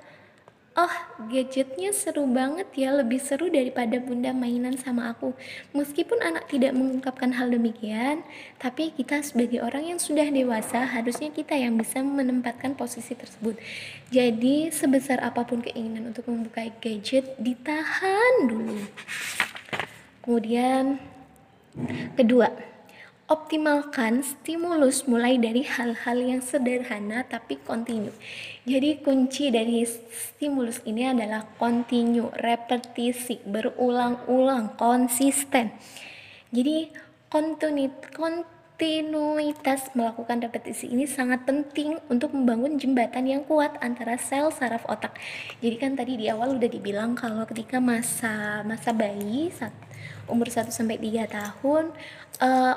Oh, 0.76 0.92
gadgetnya 1.32 1.96
seru 1.96 2.28
banget 2.28 2.68
ya, 2.76 2.92
lebih 2.92 3.16
seru 3.24 3.48
daripada 3.48 3.96
bunda 3.96 4.36
mainan 4.36 4.76
sama 4.76 5.08
aku. 5.08 5.32
Meskipun 5.72 6.20
anak 6.20 6.52
tidak 6.52 6.76
mengungkapkan 6.76 7.32
hal 7.32 7.48
demikian, 7.48 8.28
tapi 8.60 8.92
kita 8.92 9.24
sebagai 9.24 9.64
orang 9.64 9.96
yang 9.96 10.00
sudah 10.04 10.28
dewasa, 10.28 10.84
harusnya 10.84 11.32
kita 11.32 11.56
yang 11.56 11.80
bisa 11.80 12.04
menempatkan 12.04 12.76
posisi 12.76 13.16
tersebut. 13.16 13.56
Jadi, 14.12 14.68
sebesar 14.68 15.24
apa 15.24 15.48
pun 15.48 15.64
keinginan 15.64 16.12
untuk 16.12 16.28
membuka 16.28 16.68
gadget, 16.84 17.40
ditahan 17.40 18.44
dulu. 18.44 18.76
Kemudian, 20.26 20.98
kedua, 22.18 22.50
optimalkan 23.30 24.26
stimulus 24.26 25.06
mulai 25.06 25.38
dari 25.38 25.62
hal-hal 25.62 26.18
yang 26.18 26.42
sederhana 26.42 27.22
tapi 27.30 27.62
kontinu. 27.62 28.10
Jadi 28.66 29.06
kunci 29.06 29.54
dari 29.54 29.86
stimulus 29.86 30.82
ini 30.86 31.10
adalah 31.14 31.46
kontinu, 31.62 32.34
repetisi, 32.42 33.38
berulang-ulang, 33.46 34.70
konsisten. 34.78 35.72
Jadi 36.50 36.90
kontinuitas 37.30 39.94
melakukan 39.94 40.42
repetisi 40.42 40.90
ini 40.90 41.06
sangat 41.06 41.46
penting 41.50 41.98
untuk 42.10 42.34
membangun 42.34 42.82
jembatan 42.82 43.30
yang 43.30 43.46
kuat 43.46 43.78
antara 43.82 44.18
sel 44.18 44.50
saraf 44.50 44.90
otak. 44.90 45.14
Jadi 45.62 45.76
kan 45.78 45.94
tadi 45.94 46.18
di 46.18 46.26
awal 46.34 46.58
udah 46.58 46.70
dibilang 46.70 47.14
kalau 47.14 47.46
ketika 47.46 47.78
masa 47.78 48.66
masa 48.66 48.90
bayi 48.90 49.54
saat 49.54 49.85
umur 50.26 50.50
1 50.50 50.70
sampai 50.74 50.98
3 50.98 51.30
tahun 51.30 51.94
uh, 52.42 52.76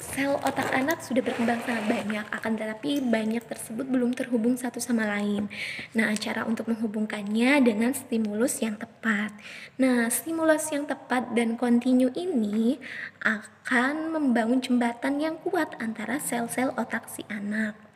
sel 0.00 0.32
otak 0.40 0.72
anak 0.72 1.04
sudah 1.04 1.20
berkembang 1.20 1.60
sangat 1.60 1.84
banyak 1.84 2.24
akan 2.32 2.52
tetapi 2.56 3.04
banyak 3.04 3.44
tersebut 3.44 3.84
belum 3.84 4.16
terhubung 4.16 4.56
satu 4.56 4.80
sama 4.80 5.04
lain. 5.04 5.52
Nah 5.92 6.16
cara 6.16 6.48
untuk 6.48 6.72
menghubungkannya 6.72 7.60
dengan 7.60 7.92
stimulus 7.92 8.64
yang 8.64 8.80
tepat. 8.80 9.28
Nah 9.76 10.08
stimulus 10.08 10.72
yang 10.72 10.88
tepat 10.88 11.36
dan 11.36 11.60
kontinu 11.60 12.08
ini 12.16 12.80
akan 13.20 14.16
membangun 14.16 14.64
jembatan 14.64 15.20
yang 15.20 15.36
kuat 15.44 15.76
antara 15.76 16.16
sel-sel 16.16 16.72
otak 16.80 17.04
si 17.12 17.20
anak 17.28 17.89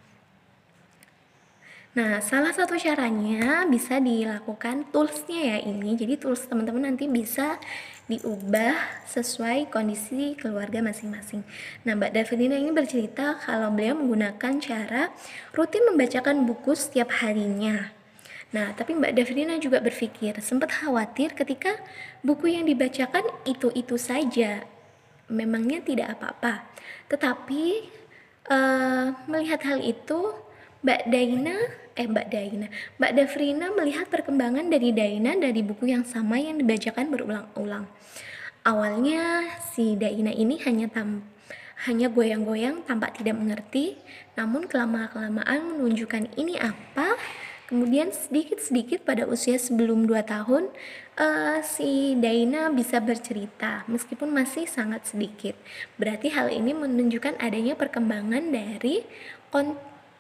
Nah, 1.95 2.19
salah 2.19 2.51
satu 2.51 2.75
caranya 2.75 3.63
bisa 3.71 4.03
dilakukan 4.03 4.91
toolsnya 4.91 5.55
ya 5.55 5.59
ini. 5.63 5.95
Jadi 5.95 6.19
tools 6.19 6.43
teman-teman 6.51 6.91
nanti 6.91 7.07
bisa 7.07 7.55
diubah 8.11 9.07
sesuai 9.07 9.71
kondisi 9.71 10.35
keluarga 10.35 10.83
masing-masing. 10.83 11.47
Nah, 11.87 11.95
Mbak 11.95 12.19
Davidina 12.19 12.59
ini 12.59 12.75
bercerita 12.75 13.39
kalau 13.39 13.71
beliau 13.71 13.95
menggunakan 13.95 14.59
cara 14.59 15.15
rutin 15.55 15.87
membacakan 15.87 16.43
buku 16.43 16.75
setiap 16.75 17.15
harinya. 17.23 17.95
Nah, 18.51 18.75
tapi 18.75 18.99
Mbak 18.99 19.15
Davidina 19.15 19.55
juga 19.63 19.79
berpikir 19.79 20.35
sempat 20.43 20.75
khawatir 20.75 21.31
ketika 21.39 21.79
buku 22.27 22.59
yang 22.59 22.67
dibacakan 22.67 23.23
itu-itu 23.47 23.95
saja. 24.03 24.67
Memangnya 25.31 25.79
tidak 25.79 26.19
apa-apa. 26.19 26.67
Tetapi 27.07 27.87
uh, 28.51 29.15
melihat 29.31 29.63
hal 29.63 29.79
itu, 29.79 30.35
Mbak 30.83 31.03
Daina 31.07 31.84
eh 31.95 32.07
Mbak 32.11 32.27
Daina, 32.31 32.67
Mbak 32.99 33.13
Davrina 33.15 33.67
melihat 33.71 34.07
perkembangan 34.11 34.67
dari 34.67 34.91
Daina 34.91 35.39
dari 35.39 35.63
buku 35.63 35.91
yang 35.95 36.03
sama 36.03 36.43
yang 36.43 36.59
dibacakan 36.59 37.07
berulang-ulang. 37.11 37.87
Awalnya 38.67 39.47
si 39.75 39.95
Daina 39.95 40.35
ini 40.35 40.59
hanya 40.67 40.91
tam 40.91 41.23
hanya 41.85 42.09
goyang-goyang 42.09 42.87
tampak 42.89 43.21
tidak 43.21 43.37
mengerti, 43.37 44.01
namun 44.39 44.65
kelamaan-kelamaan 44.65 45.75
menunjukkan 45.75 46.33
ini 46.39 46.57
apa. 46.57 47.19
Kemudian 47.65 48.13
sedikit-sedikit 48.13 49.09
pada 49.09 49.25
usia 49.25 49.57
sebelum 49.57 50.05
2 50.05 50.21
tahun 50.29 50.69
uh, 51.17 51.59
si 51.65 52.13
Daina 52.21 52.69
bisa 52.69 53.01
bercerita 53.01 53.89
meskipun 53.89 54.29
masih 54.29 54.69
sangat 54.69 55.09
sedikit. 55.09 55.57
Berarti 55.97 56.29
hal 56.29 56.53
ini 56.53 56.77
menunjukkan 56.77 57.41
adanya 57.41 57.73
perkembangan 57.73 58.53
dari 58.53 59.01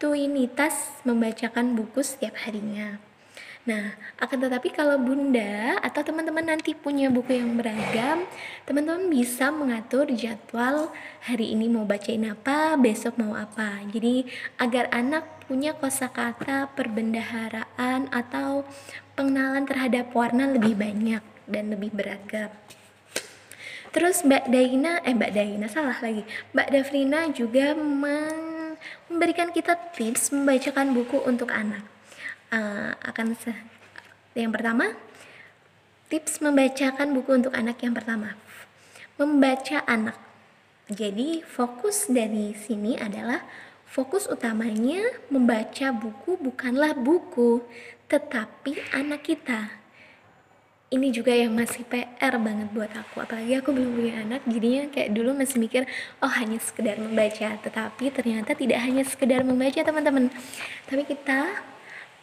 rutinitas 0.02 1.00
membacakan 1.06 1.72
buku 1.78 2.04
setiap 2.04 2.36
harinya. 2.44 3.00
Nah, 3.64 3.96
akan 4.20 4.44
tetapi 4.44 4.76
kalau 4.76 5.00
bunda 5.00 5.80
atau 5.80 6.04
teman-teman 6.04 6.44
nanti 6.44 6.76
punya 6.76 7.08
buku 7.08 7.40
yang 7.40 7.56
beragam, 7.56 8.28
teman-teman 8.68 9.08
bisa 9.08 9.48
mengatur 9.48 10.04
jadwal 10.12 10.92
hari 11.24 11.56
ini 11.56 11.72
mau 11.72 11.88
bacain 11.88 12.28
apa, 12.28 12.76
besok 12.76 13.16
mau 13.16 13.32
apa. 13.32 13.80
Jadi 13.88 14.28
agar 14.60 14.92
anak 14.92 15.24
punya 15.48 15.72
kosakata 15.72 16.76
perbendaharaan 16.76 18.12
atau 18.12 18.68
pengenalan 19.16 19.64
terhadap 19.64 20.12
warna 20.12 20.44
lebih 20.44 20.76
banyak 20.76 21.24
dan 21.48 21.72
lebih 21.72 21.88
beragam. 21.88 22.52
Terus 23.96 24.26
Mbak 24.28 24.52
Daina, 24.52 25.00
eh 25.08 25.16
Mbak 25.16 25.32
Daina 25.32 25.66
salah 25.72 25.96
lagi. 26.04 26.26
Mbak 26.52 26.68
Davrina 26.68 27.32
juga 27.32 27.72
men 27.72 28.53
memberikan 29.14 29.54
kita 29.54 29.78
tips 29.94 30.34
membacakan 30.34 30.90
buku 30.90 31.22
untuk 31.22 31.54
anak. 31.54 31.86
Uh, 32.50 32.90
akan 33.06 33.38
yang 34.34 34.50
pertama, 34.50 34.98
tips 36.10 36.42
membacakan 36.42 37.14
buku 37.14 37.30
untuk 37.30 37.54
anak 37.54 37.78
yang 37.78 37.94
pertama. 37.94 38.34
Membaca 39.14 39.86
anak. 39.86 40.18
Jadi 40.90 41.46
fokus 41.46 42.10
dari 42.10 42.52
sini 42.58 42.98
adalah 42.98 43.46
fokus 43.86 44.26
utamanya 44.26 45.06
membaca 45.30 45.94
buku 45.94 46.34
bukanlah 46.34 46.98
buku, 46.98 47.62
tetapi 48.10 48.82
anak 48.90 49.22
kita 49.22 49.83
ini 50.94 51.10
juga 51.10 51.34
yang 51.34 51.50
masih 51.50 51.82
PR 51.90 52.38
banget 52.38 52.70
buat 52.70 52.90
aku. 52.94 53.26
Apalagi 53.26 53.58
aku 53.58 53.74
belum 53.74 53.90
punya 53.98 54.14
anak 54.22 54.46
jadinya 54.46 54.86
kayak 54.94 55.10
dulu 55.10 55.34
masih 55.34 55.58
mikir 55.58 55.82
oh 56.22 56.30
hanya 56.30 56.62
sekedar 56.62 56.94
membaca. 57.02 57.58
Tetapi 57.58 58.14
ternyata 58.14 58.54
tidak 58.54 58.78
hanya 58.78 59.02
sekedar 59.02 59.42
membaca 59.42 59.82
teman-teman. 59.82 60.30
Tapi 60.86 61.02
kita 61.02 61.66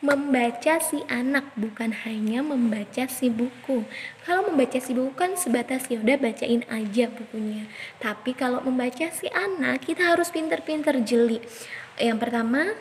membaca 0.02 0.82
si 0.82 1.04
anak 1.12 1.52
bukan 1.54 1.94
hanya 2.08 2.42
membaca 2.42 3.06
si 3.12 3.28
buku. 3.28 3.84
Kalau 4.24 4.50
membaca 4.50 4.80
si 4.80 4.96
buku 4.96 5.14
kan 5.14 5.36
sebatas 5.36 5.92
ya 5.92 6.00
udah 6.00 6.18
bacain 6.18 6.64
aja 6.72 7.12
bukunya. 7.12 7.68
Tapi 8.00 8.32
kalau 8.34 8.64
membaca 8.64 9.12
si 9.12 9.28
anak 9.30 9.84
kita 9.84 10.16
harus 10.16 10.32
pinter-pinter 10.32 10.96
jeli. 11.04 11.44
Yang 12.00 12.18
pertama 12.18 12.72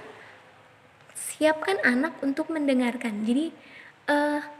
siapkan 1.18 1.82
anak 1.82 2.16
untuk 2.22 2.48
mendengarkan. 2.48 3.26
Jadi 3.26 3.52
uh, 4.08 4.59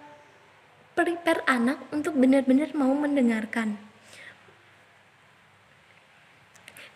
prepare 1.01 1.41
anak 1.49 1.81
untuk 1.89 2.13
benar-benar 2.13 2.77
mau 2.77 2.93
mendengarkan. 2.93 3.81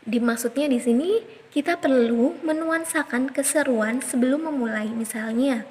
Dimaksudnya 0.05 0.69
di 0.69 0.77
sini 0.77 1.25
kita 1.49 1.81
perlu 1.81 2.37
menuansakan 2.45 3.33
keseruan 3.33 4.05
sebelum 4.05 4.53
memulai. 4.53 4.93
Misalnya, 4.93 5.65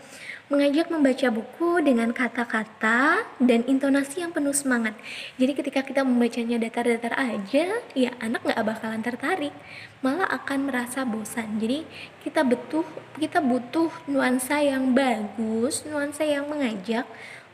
mengajak 0.49 0.89
membaca 0.89 1.27
buku 1.29 1.85
dengan 1.85 2.09
kata-kata 2.09 3.29
dan 3.37 3.61
intonasi 3.69 4.25
yang 4.25 4.33
penuh 4.33 4.57
semangat. 4.57 4.97
Jadi 5.37 5.53
ketika 5.53 5.85
kita 5.85 6.01
membacanya 6.01 6.57
datar-datar 6.57 7.13
aja, 7.13 7.77
ya 7.93 8.11
anak 8.17 8.41
nggak 8.41 8.65
bakalan 8.65 9.05
tertarik, 9.05 9.53
malah 10.01 10.25
akan 10.33 10.65
merasa 10.65 11.05
bosan. 11.05 11.61
Jadi 11.61 11.85
kita 12.25 12.41
butuh 12.41 12.85
kita 13.21 13.37
butuh 13.37 13.93
nuansa 14.09 14.65
yang 14.65 14.97
bagus, 14.97 15.85
nuansa 15.85 16.25
yang 16.25 16.49
mengajak 16.49 17.05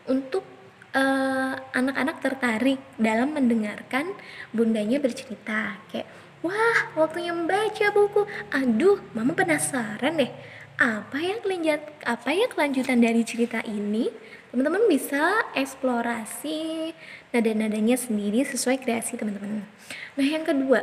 untuk 0.08 0.48
Eh, 0.90 1.54
anak-anak 1.78 2.18
uh, 2.18 2.22
tertarik 2.26 2.82
dalam 2.98 3.38
mendengarkan 3.38 4.10
bundanya 4.50 4.98
bercerita. 4.98 5.78
Kayak 5.86 6.10
wah 6.42 6.98
waktunya 6.98 7.30
membaca 7.30 7.94
buku. 7.94 8.26
Aduh 8.50 8.98
mama 9.14 9.38
penasaran 9.38 10.18
deh. 10.18 10.34
Apa 10.82 11.22
yang 11.22 11.46
kelanjut 11.46 11.78
apa 12.10 12.34
ya 12.34 12.50
kelanjutan 12.50 13.06
dari 13.06 13.22
cerita 13.22 13.62
ini? 13.70 14.10
Teman-teman 14.50 14.90
bisa 14.90 15.46
eksplorasi 15.54 16.90
nada-nadanya 17.38 17.94
sendiri 17.94 18.42
sesuai 18.50 18.82
kreasi 18.82 19.14
teman-teman. 19.14 19.70
Nah 20.18 20.26
yang 20.26 20.42
kedua 20.42 20.82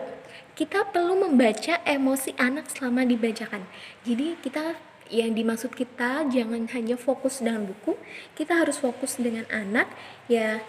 kita 0.54 0.86
perlu 0.86 1.18
membaca 1.18 1.82
emosi 1.82 2.30
anak 2.38 2.70
selama 2.70 3.02
dibacakan. 3.02 3.66
Jadi 4.06 4.38
kita 4.38 4.78
yang 5.10 5.34
dimaksud 5.34 5.72
kita 5.72 6.26
jangan 6.26 6.66
hanya 6.74 6.98
fokus 6.98 7.38
dengan 7.38 7.66
buku 7.66 7.94
kita 8.34 8.58
harus 8.62 8.78
fokus 8.80 9.18
dengan 9.18 9.46
anak. 9.50 9.86
Ya 10.30 10.62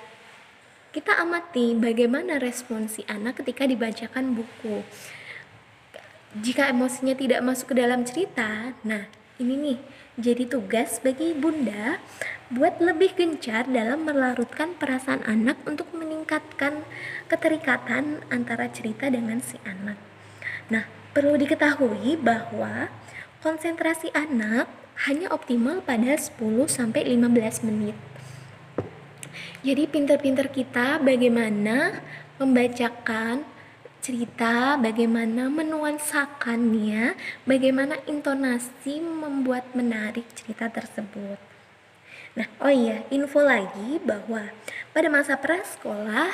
kita 0.96 1.20
amati 1.20 1.78
bagaimana 1.78 2.42
respon 2.42 2.90
si 2.90 3.06
anak 3.06 3.44
ketika 3.44 3.68
dibacakan 3.68 4.34
buku. 4.34 4.82
Jika 6.38 6.70
emosinya 6.70 7.18
tidak 7.18 7.42
masuk 7.42 7.74
ke 7.74 7.76
dalam 7.82 8.06
cerita 8.06 8.78
nah 8.86 9.10
ini 9.38 9.54
nih 9.54 9.80
jadi 10.18 10.50
tugas 10.50 10.98
bagi 10.98 11.38
bunda 11.38 12.02
buat 12.50 12.82
lebih 12.82 13.14
gencar 13.14 13.70
dalam 13.70 14.02
melarutkan 14.02 14.74
perasaan 14.74 15.22
anak 15.30 15.62
untuk 15.70 15.94
meningkatkan 15.94 16.82
keterikatan 17.30 18.26
antara 18.34 18.66
cerita 18.74 19.14
dengan 19.14 19.38
si 19.38 19.62
anak. 19.62 19.98
Nah 20.74 20.90
perlu 21.14 21.38
diketahui 21.38 22.18
bahwa 22.18 22.90
konsentrasi 23.42 24.10
anak 24.18 24.66
hanya 25.06 25.30
optimal 25.30 25.86
pada 25.86 26.18
10 26.18 26.34
sampai 26.66 27.06
15 27.06 27.68
menit. 27.70 27.98
Jadi 29.62 29.84
pinter-pinter 29.86 30.50
kita 30.50 30.98
bagaimana 30.98 32.02
membacakan 32.42 33.46
cerita, 34.02 34.80
bagaimana 34.80 35.52
menuansakannya, 35.52 37.18
bagaimana 37.44 38.00
intonasi 38.08 39.04
membuat 39.04 39.68
menarik 39.76 40.24
cerita 40.32 40.72
tersebut. 40.72 41.36
Nah, 42.38 42.48
oh 42.62 42.70
iya, 42.70 43.02
info 43.10 43.42
lagi 43.42 43.98
bahwa 44.06 44.54
pada 44.94 45.10
masa 45.10 45.36
prasekolah 45.36 46.30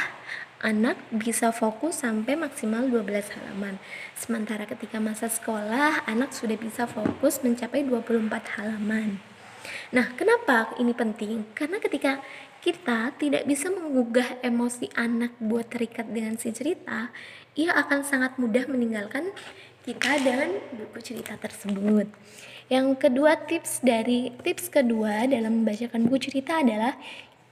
anak 0.64 0.96
bisa 1.12 1.52
fokus 1.52 2.02
sampai 2.02 2.40
maksimal 2.40 2.88
12 2.88 3.36
halaman. 3.36 3.76
Sementara 4.16 4.64
ketika 4.64 4.98
masa 5.04 5.28
sekolah, 5.28 6.08
anak 6.08 6.32
sudah 6.32 6.56
bisa 6.56 6.88
fokus 6.88 7.44
mencapai 7.44 7.84
24 7.84 8.56
halaman. 8.58 9.20
Nah, 9.92 10.16
kenapa 10.16 10.72
ini 10.80 10.96
penting? 10.96 11.44
Karena 11.52 11.84
ketika 11.84 12.24
kita 12.64 13.12
tidak 13.20 13.44
bisa 13.44 13.68
menggugah 13.68 14.40
emosi 14.40 14.88
anak 14.96 15.36
buat 15.44 15.68
terikat 15.68 16.08
dengan 16.08 16.40
si 16.40 16.56
cerita, 16.56 17.12
ia 17.60 17.76
akan 17.76 18.08
sangat 18.08 18.40
mudah 18.40 18.64
meninggalkan 18.72 19.36
kita 19.84 20.16
dan 20.24 20.64
buku 20.80 21.04
cerita 21.04 21.36
tersebut. 21.36 22.08
Yang 22.72 22.88
kedua 23.04 23.36
tips 23.36 23.84
dari 23.84 24.32
tips 24.40 24.72
kedua 24.72 25.28
dalam 25.28 25.62
membacakan 25.62 26.08
buku 26.08 26.32
cerita 26.32 26.64
adalah 26.64 26.96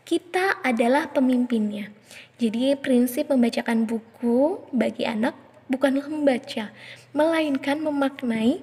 kita 0.08 0.64
adalah 0.64 1.12
pemimpinnya. 1.12 2.01
Jadi 2.42 2.74
prinsip 2.80 3.30
membacakan 3.30 3.86
buku 3.86 4.64
bagi 4.74 5.06
anak 5.06 5.38
bukanlah 5.72 6.08
membaca, 6.12 6.76
melainkan 7.16 7.80
memaknai 7.80 8.60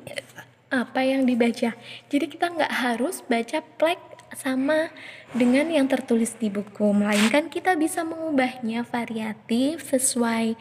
apa 0.69 1.01
yang 1.01 1.25
dibaca. 1.25 1.73
Jadi 2.13 2.25
kita 2.29 2.53
nggak 2.53 2.73
harus 2.73 3.25
baca 3.25 3.65
plek 3.81 4.01
sama 4.37 4.93
dengan 5.33 5.73
yang 5.73 5.89
tertulis 5.89 6.37
di 6.37 6.53
buku, 6.53 6.93
melainkan 6.93 7.49
kita 7.49 7.73
bisa 7.81 8.05
mengubahnya 8.05 8.85
variatif 8.85 9.89
sesuai 9.89 10.53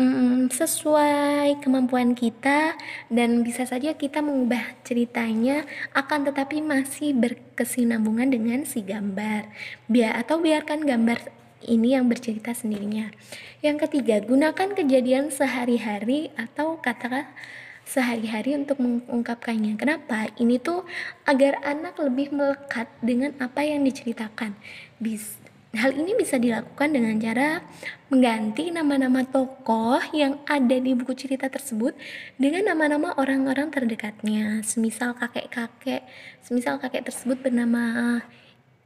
mm, 0.00 0.48
sesuai 0.48 1.60
kemampuan 1.60 2.16
kita 2.16 2.74
dan 3.12 3.44
bisa 3.44 3.68
saja 3.68 3.92
kita 3.92 4.24
mengubah 4.24 4.76
ceritanya 4.82 5.68
akan 5.92 6.32
tetapi 6.32 6.64
masih 6.64 7.12
berkesinambungan 7.12 8.32
dengan 8.32 8.60
si 8.64 8.80
gambar. 8.80 9.52
Biar 9.86 10.16
atau 10.24 10.40
biarkan 10.40 10.88
gambar 10.88 11.43
ini 11.64 11.96
yang 11.96 12.06
bercerita 12.06 12.52
sendirinya. 12.52 13.10
Yang 13.64 13.88
ketiga, 13.88 14.20
gunakan 14.20 14.76
kejadian 14.76 15.32
sehari-hari 15.32 16.30
atau 16.36 16.76
kata 16.78 17.28
sehari-hari 17.84 18.56
untuk 18.56 18.80
mengungkapkannya. 18.80 19.76
Kenapa? 19.76 20.32
Ini 20.40 20.56
tuh 20.60 20.88
agar 21.28 21.60
anak 21.64 22.00
lebih 22.00 22.32
melekat 22.32 22.88
dengan 23.04 23.36
apa 23.40 23.60
yang 23.60 23.84
diceritakan. 23.84 24.56
Bis, 24.96 25.36
hal 25.76 25.92
ini 25.92 26.16
bisa 26.16 26.40
dilakukan 26.40 26.94
dengan 26.94 27.18
cara 27.20 27.60
mengganti 28.08 28.70
nama-nama 28.70 29.26
tokoh 29.26 30.00
yang 30.14 30.40
ada 30.46 30.76
di 30.80 30.94
buku 30.96 31.12
cerita 31.12 31.50
tersebut 31.50 31.92
dengan 32.40 32.72
nama-nama 32.72 33.12
orang-orang 33.20 33.68
terdekatnya. 33.68 34.64
Semisal 34.64 35.12
kakek-kakek, 35.18 36.06
semisal 36.40 36.80
kakek 36.80 37.10
tersebut 37.10 37.42
bernama 37.42 38.22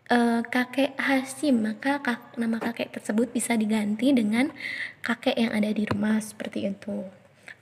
uh, 0.08 0.40
kakek 0.44 0.96
Hasim, 0.98 1.64
maka 1.64 2.00
kak, 2.00 2.34
nama 2.40 2.58
kakek 2.60 2.92
tersebut 2.92 3.30
bisa 3.32 3.54
diganti 3.54 4.12
dengan 4.12 4.50
kakek 5.04 5.36
yang 5.36 5.52
ada 5.54 5.70
di 5.70 5.84
rumah 5.88 6.18
seperti 6.20 6.68
itu. 6.68 7.04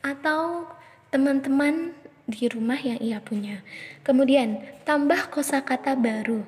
Atau 0.03 0.71
teman-teman 1.11 1.95
di 2.27 2.51
rumah 2.51 2.79
yang 2.79 2.99
ia 2.99 3.19
punya. 3.23 3.63
Kemudian, 4.03 4.63
tambah 4.83 5.31
kosakata 5.31 5.95
baru. 5.95 6.43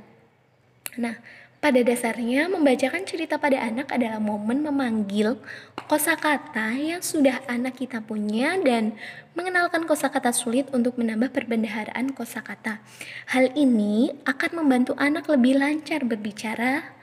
Nah, 0.98 1.14
pada 1.58 1.82
dasarnya, 1.82 2.46
membacakan 2.46 3.02
cerita 3.02 3.34
pada 3.34 3.58
anak 3.58 3.90
adalah 3.90 4.22
momen 4.22 4.62
memanggil 4.62 5.42
kosakata 5.90 6.70
yang 6.78 7.02
sudah 7.02 7.42
anak 7.50 7.82
kita 7.82 7.98
punya 7.98 8.54
dan 8.62 8.94
mengenalkan 9.34 9.82
kosakata 9.82 10.30
sulit 10.30 10.70
untuk 10.70 10.94
menambah 10.94 11.34
perbendaharaan 11.34 12.14
kosakata. 12.14 12.78
Hal 13.34 13.50
ini 13.58 14.14
akan 14.22 14.62
membantu 14.62 14.94
anak 15.02 15.26
lebih 15.26 15.58
lancar 15.58 16.06
berbicara 16.06 16.94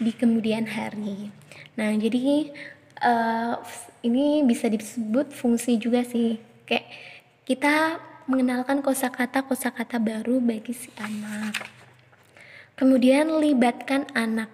di 0.00 0.16
kemudian 0.16 0.64
hari. 0.64 1.28
Nah, 1.76 1.92
jadi 1.92 2.56
uh, 3.04 3.60
ini 4.00 4.40
bisa 4.48 4.72
disebut 4.72 5.36
fungsi 5.36 5.76
juga 5.76 6.00
sih, 6.08 6.40
kayak 6.64 6.88
kita 7.44 8.00
mengenalkan 8.24 8.80
kosakata 8.80 9.44
kosakata 9.44 10.00
baru 10.00 10.40
bagi 10.40 10.72
si 10.72 10.88
anak. 10.96 11.79
Kemudian 12.80 13.44
libatkan 13.44 14.08
anak. 14.16 14.48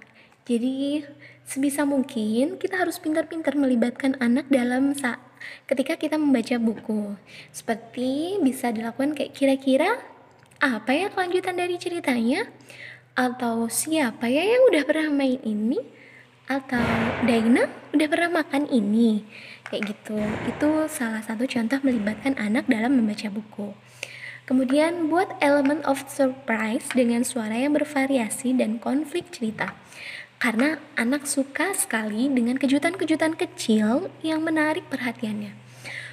Jadi 0.51 1.07
sebisa 1.47 1.87
mungkin 1.87 2.59
kita 2.59 2.75
harus 2.75 2.99
pintar-pintar 2.99 3.55
melibatkan 3.55 4.19
anak 4.19 4.51
dalam 4.51 4.99
saat 4.99 5.23
ketika 5.71 5.95
kita 5.95 6.19
membaca 6.19 6.59
buku. 6.59 7.15
Seperti 7.55 8.43
bisa 8.43 8.75
dilakukan 8.75 9.15
kayak 9.15 9.31
kira-kira 9.31 10.03
apa 10.59 10.91
ya 10.91 11.07
kelanjutan 11.15 11.55
dari 11.55 11.79
ceritanya? 11.79 12.51
Atau 13.15 13.71
siapa 13.71 14.27
ya 14.27 14.43
yang 14.43 14.75
udah 14.75 14.83
pernah 14.83 15.07
main 15.15 15.39
ini? 15.47 15.79
Atau 16.51 16.83
Daina 17.31 17.71
udah 17.95 18.09
pernah 18.11 18.43
makan 18.43 18.67
ini? 18.75 19.23
Kayak 19.71 19.95
gitu. 19.95 20.19
Itu 20.51 20.91
salah 20.91 21.23
satu 21.23 21.47
contoh 21.47 21.79
melibatkan 21.79 22.35
anak 22.43 22.67
dalam 22.67 22.99
membaca 22.99 23.31
buku. 23.31 23.86
Kemudian 24.47 25.11
buat 25.11 25.27
elemen 25.43 25.83
of 25.83 26.07
surprise 26.07 26.87
dengan 26.95 27.27
suara 27.27 27.59
yang 27.59 27.75
bervariasi 27.75 28.55
dan 28.55 28.79
konflik 28.79 29.35
cerita. 29.35 29.75
Karena 30.39 30.79
anak 30.95 31.27
suka 31.27 31.75
sekali 31.75 32.31
dengan 32.31 32.55
kejutan-kejutan 32.55 33.35
kecil 33.35 34.07
yang 34.23 34.47
menarik 34.47 34.87
perhatiannya. 34.87 35.51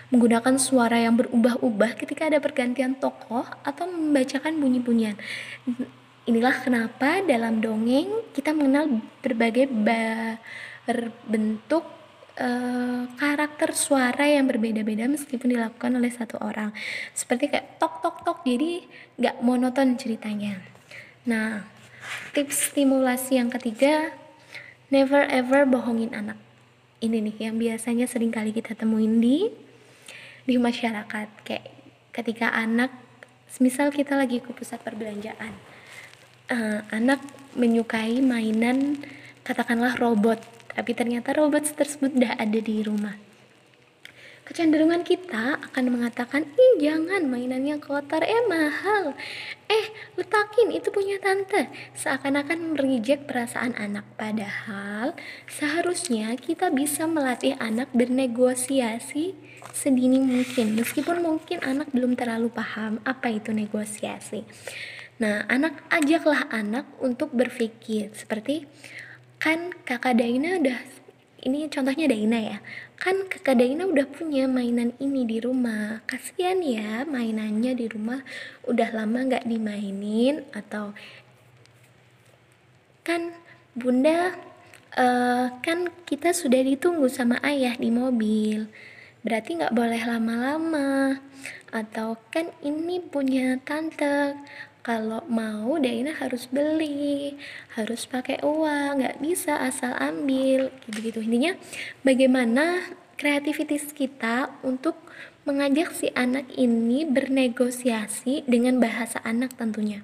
Menggunakan 0.09 0.57
suara 0.57 0.97
yang 0.97 1.13
berubah-ubah 1.13 1.93
ketika 1.93 2.25
ada 2.25 2.41
pergantian 2.41 2.97
tokoh 2.97 3.45
atau 3.61 3.85
membacakan 3.85 4.57
bunyi-bunyian. 4.57 5.13
Inilah 6.25 6.57
kenapa 6.65 7.21
dalam 7.21 7.61
dongeng 7.61 8.33
kita 8.33 8.49
mengenal 8.49 8.97
berbagai 9.21 9.69
bentuk 11.29 11.85
uh, 12.39 13.09
karakter 13.17 13.75
suara 13.75 14.25
yang 14.25 14.49
berbeda-beda 14.49 15.05
meskipun 15.09 15.53
dilakukan 15.53 15.93
oleh 15.93 16.09
satu 16.09 16.39
orang. 16.41 16.73
Seperti 17.13 17.51
kayak 17.51 17.77
tok 17.77 18.01
tok 18.01 18.17
tok 18.25 18.39
jadi 18.47 18.85
nggak 19.19 19.35
monoton 19.45 19.97
ceritanya. 19.99 20.61
Nah 21.29 21.65
tips 22.33 22.73
stimulasi 22.73 23.37
yang 23.37 23.53
ketiga 23.53 24.13
never 24.89 25.25
ever 25.29 25.65
bohongin 25.65 26.13
anak. 26.13 26.37
Ini 27.03 27.19
nih 27.19 27.51
yang 27.51 27.55
biasanya 27.59 28.07
sering 28.07 28.31
kali 28.31 28.55
kita 28.55 28.73
temuin 28.73 29.19
di 29.19 29.51
di 30.47 30.55
masyarakat. 30.55 31.27
Kayak 31.43 31.65
ketika 32.13 32.53
anak 32.53 32.93
misal 33.61 33.93
kita 33.93 34.17
lagi 34.17 34.41
ke 34.41 34.49
pusat 34.49 34.81
perbelanjaan 34.81 35.53
uh, 36.49 36.79
anak 36.89 37.21
menyukai 37.53 38.17
mainan 38.21 38.97
katakanlah 39.45 39.93
robot 39.99 40.41
tapi 40.73 40.91
ternyata 40.97 41.33
robot 41.33 41.73
tersebut 41.73 42.13
sudah 42.13 42.37
ada 42.37 42.59
di 42.59 42.81
rumah. 42.85 43.33
Kecenderungan 44.43 45.07
kita 45.07 45.55
akan 45.71 45.85
mengatakan, 45.87 46.43
ih 46.43 46.83
jangan 46.83 47.23
mainannya 47.31 47.79
kotor, 47.79 48.19
eh 48.27 48.43
mahal. 48.43 49.15
Eh 49.71 49.85
letakin 50.19 50.67
itu 50.75 50.91
punya 50.91 51.15
tante. 51.23 51.71
Seakan-akan 51.95 52.75
mereject 52.75 53.23
perasaan 53.23 53.71
anak. 53.79 54.03
Padahal 54.19 55.15
seharusnya 55.47 56.35
kita 56.35 56.75
bisa 56.75 57.07
melatih 57.07 57.55
anak 57.55 57.87
bernegosiasi 57.95 59.31
sedini 59.71 60.19
mungkin. 60.19 60.75
Meskipun 60.75 61.23
mungkin 61.23 61.63
anak 61.63 61.95
belum 61.95 62.19
terlalu 62.19 62.51
paham 62.51 62.99
apa 63.07 63.31
itu 63.31 63.55
negosiasi. 63.55 64.43
Nah, 65.23 65.47
anak 65.47 65.87
ajaklah 65.87 66.51
anak 66.51 66.83
untuk 66.99 67.31
berpikir 67.31 68.11
seperti 68.11 68.67
kan 69.43 69.75
kakak 69.83 70.15
Daina 70.23 70.55
udah 70.55 70.79
ini 71.43 71.67
contohnya 71.67 72.07
Daina 72.07 72.39
ya. 72.39 72.57
Kan 72.95 73.27
kakak 73.27 73.59
Daina 73.59 73.83
udah 73.83 74.07
punya 74.07 74.47
mainan 74.47 74.95
ini 75.03 75.27
di 75.27 75.43
rumah. 75.43 75.99
Kasihan 76.07 76.63
ya 76.63 77.03
mainannya 77.03 77.75
di 77.75 77.91
rumah 77.91 78.23
udah 78.63 78.95
lama 78.95 79.19
nggak 79.27 79.43
dimainin 79.43 80.47
atau 80.55 80.95
kan 83.03 83.35
bunda 83.75 84.31
uh, 84.95 85.51
kan 85.59 85.91
kita 86.07 86.31
sudah 86.31 86.63
ditunggu 86.63 87.11
sama 87.11 87.43
ayah 87.43 87.75
di 87.75 87.91
mobil. 87.91 88.71
Berarti 89.27 89.59
nggak 89.59 89.75
boleh 89.75 89.99
lama-lama. 90.07 91.19
Atau 91.75 92.15
kan 92.31 92.47
ini 92.63 93.03
punya 93.03 93.59
tante 93.67 94.39
kalau 94.83 95.23
mau 95.31 95.79
Daina 95.79 96.11
harus 96.19 96.51
beli 96.51 97.39
harus 97.79 98.03
pakai 98.03 98.43
uang 98.43 98.99
nggak 98.99 99.23
bisa 99.23 99.55
asal 99.63 99.95
ambil 99.95 100.69
gitu-gitu. 100.85 101.23
Intinya 101.23 101.55
bagaimana 102.03 102.91
kreativitas 103.15 103.95
kita 103.95 104.51
untuk 104.59 104.99
mengajak 105.47 105.95
si 105.95 106.11
anak 106.11 106.51
ini 106.59 107.07
bernegosiasi 107.07 108.43
dengan 108.43 108.83
bahasa 108.83 109.23
anak 109.23 109.55
tentunya. 109.55 110.03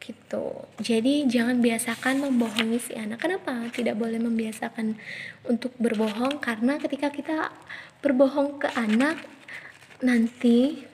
Gitu. 0.00 0.64
Jadi 0.80 1.28
jangan 1.28 1.60
biasakan 1.60 2.24
membohongi 2.24 2.80
si 2.80 2.96
anak. 2.96 3.20
Kenapa? 3.20 3.68
Tidak 3.68 3.92
boleh 3.92 4.16
membiasakan 4.16 4.96
untuk 5.44 5.76
berbohong 5.76 6.40
karena 6.40 6.80
ketika 6.80 7.12
kita 7.12 7.52
berbohong 8.00 8.64
ke 8.64 8.72
anak 8.72 9.20
nanti 10.00 10.87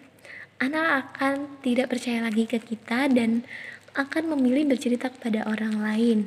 anak 0.64 0.88
akan 1.12 1.60
tidak 1.60 1.92
percaya 1.92 2.24
lagi 2.24 2.48
ke 2.48 2.56
kita 2.56 3.12
dan 3.12 3.44
akan 3.92 4.32
memilih 4.32 4.72
bercerita 4.72 5.12
kepada 5.12 5.44
orang 5.44 5.76
lain. 5.76 6.18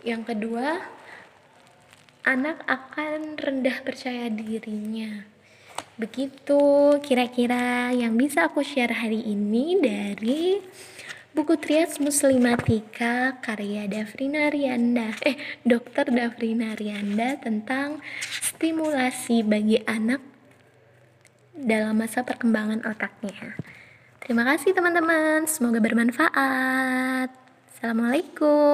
Yang 0.00 0.32
kedua, 0.32 0.80
anak 2.24 2.64
akan 2.64 3.36
rendah 3.36 3.84
percaya 3.84 4.32
dirinya. 4.32 5.28
Begitu 5.94 6.96
kira-kira 7.04 7.94
yang 7.94 8.16
bisa 8.16 8.50
aku 8.50 8.64
share 8.64 8.90
hari 9.04 9.22
ini 9.22 9.78
dari 9.78 10.58
buku 11.36 11.54
Trias 11.60 12.02
Muslimatika 12.02 13.38
karya 13.38 13.86
Davrina 13.86 14.50
Rianda 14.50 15.14
eh 15.22 15.38
Dokter 15.62 16.10
Davrina 16.10 16.74
Rianda 16.74 17.38
tentang 17.38 18.02
stimulasi 18.26 19.46
bagi 19.46 19.78
anak 19.86 20.22
dalam 21.54 21.94
masa 21.94 22.26
perkembangan 22.26 22.82
otaknya. 22.82 23.54
Terima 24.24 24.40
kasih 24.40 24.72
teman-teman, 24.72 25.44
semoga 25.44 25.84
bermanfaat. 25.84 27.28
Assalamualaikum. 27.76 28.72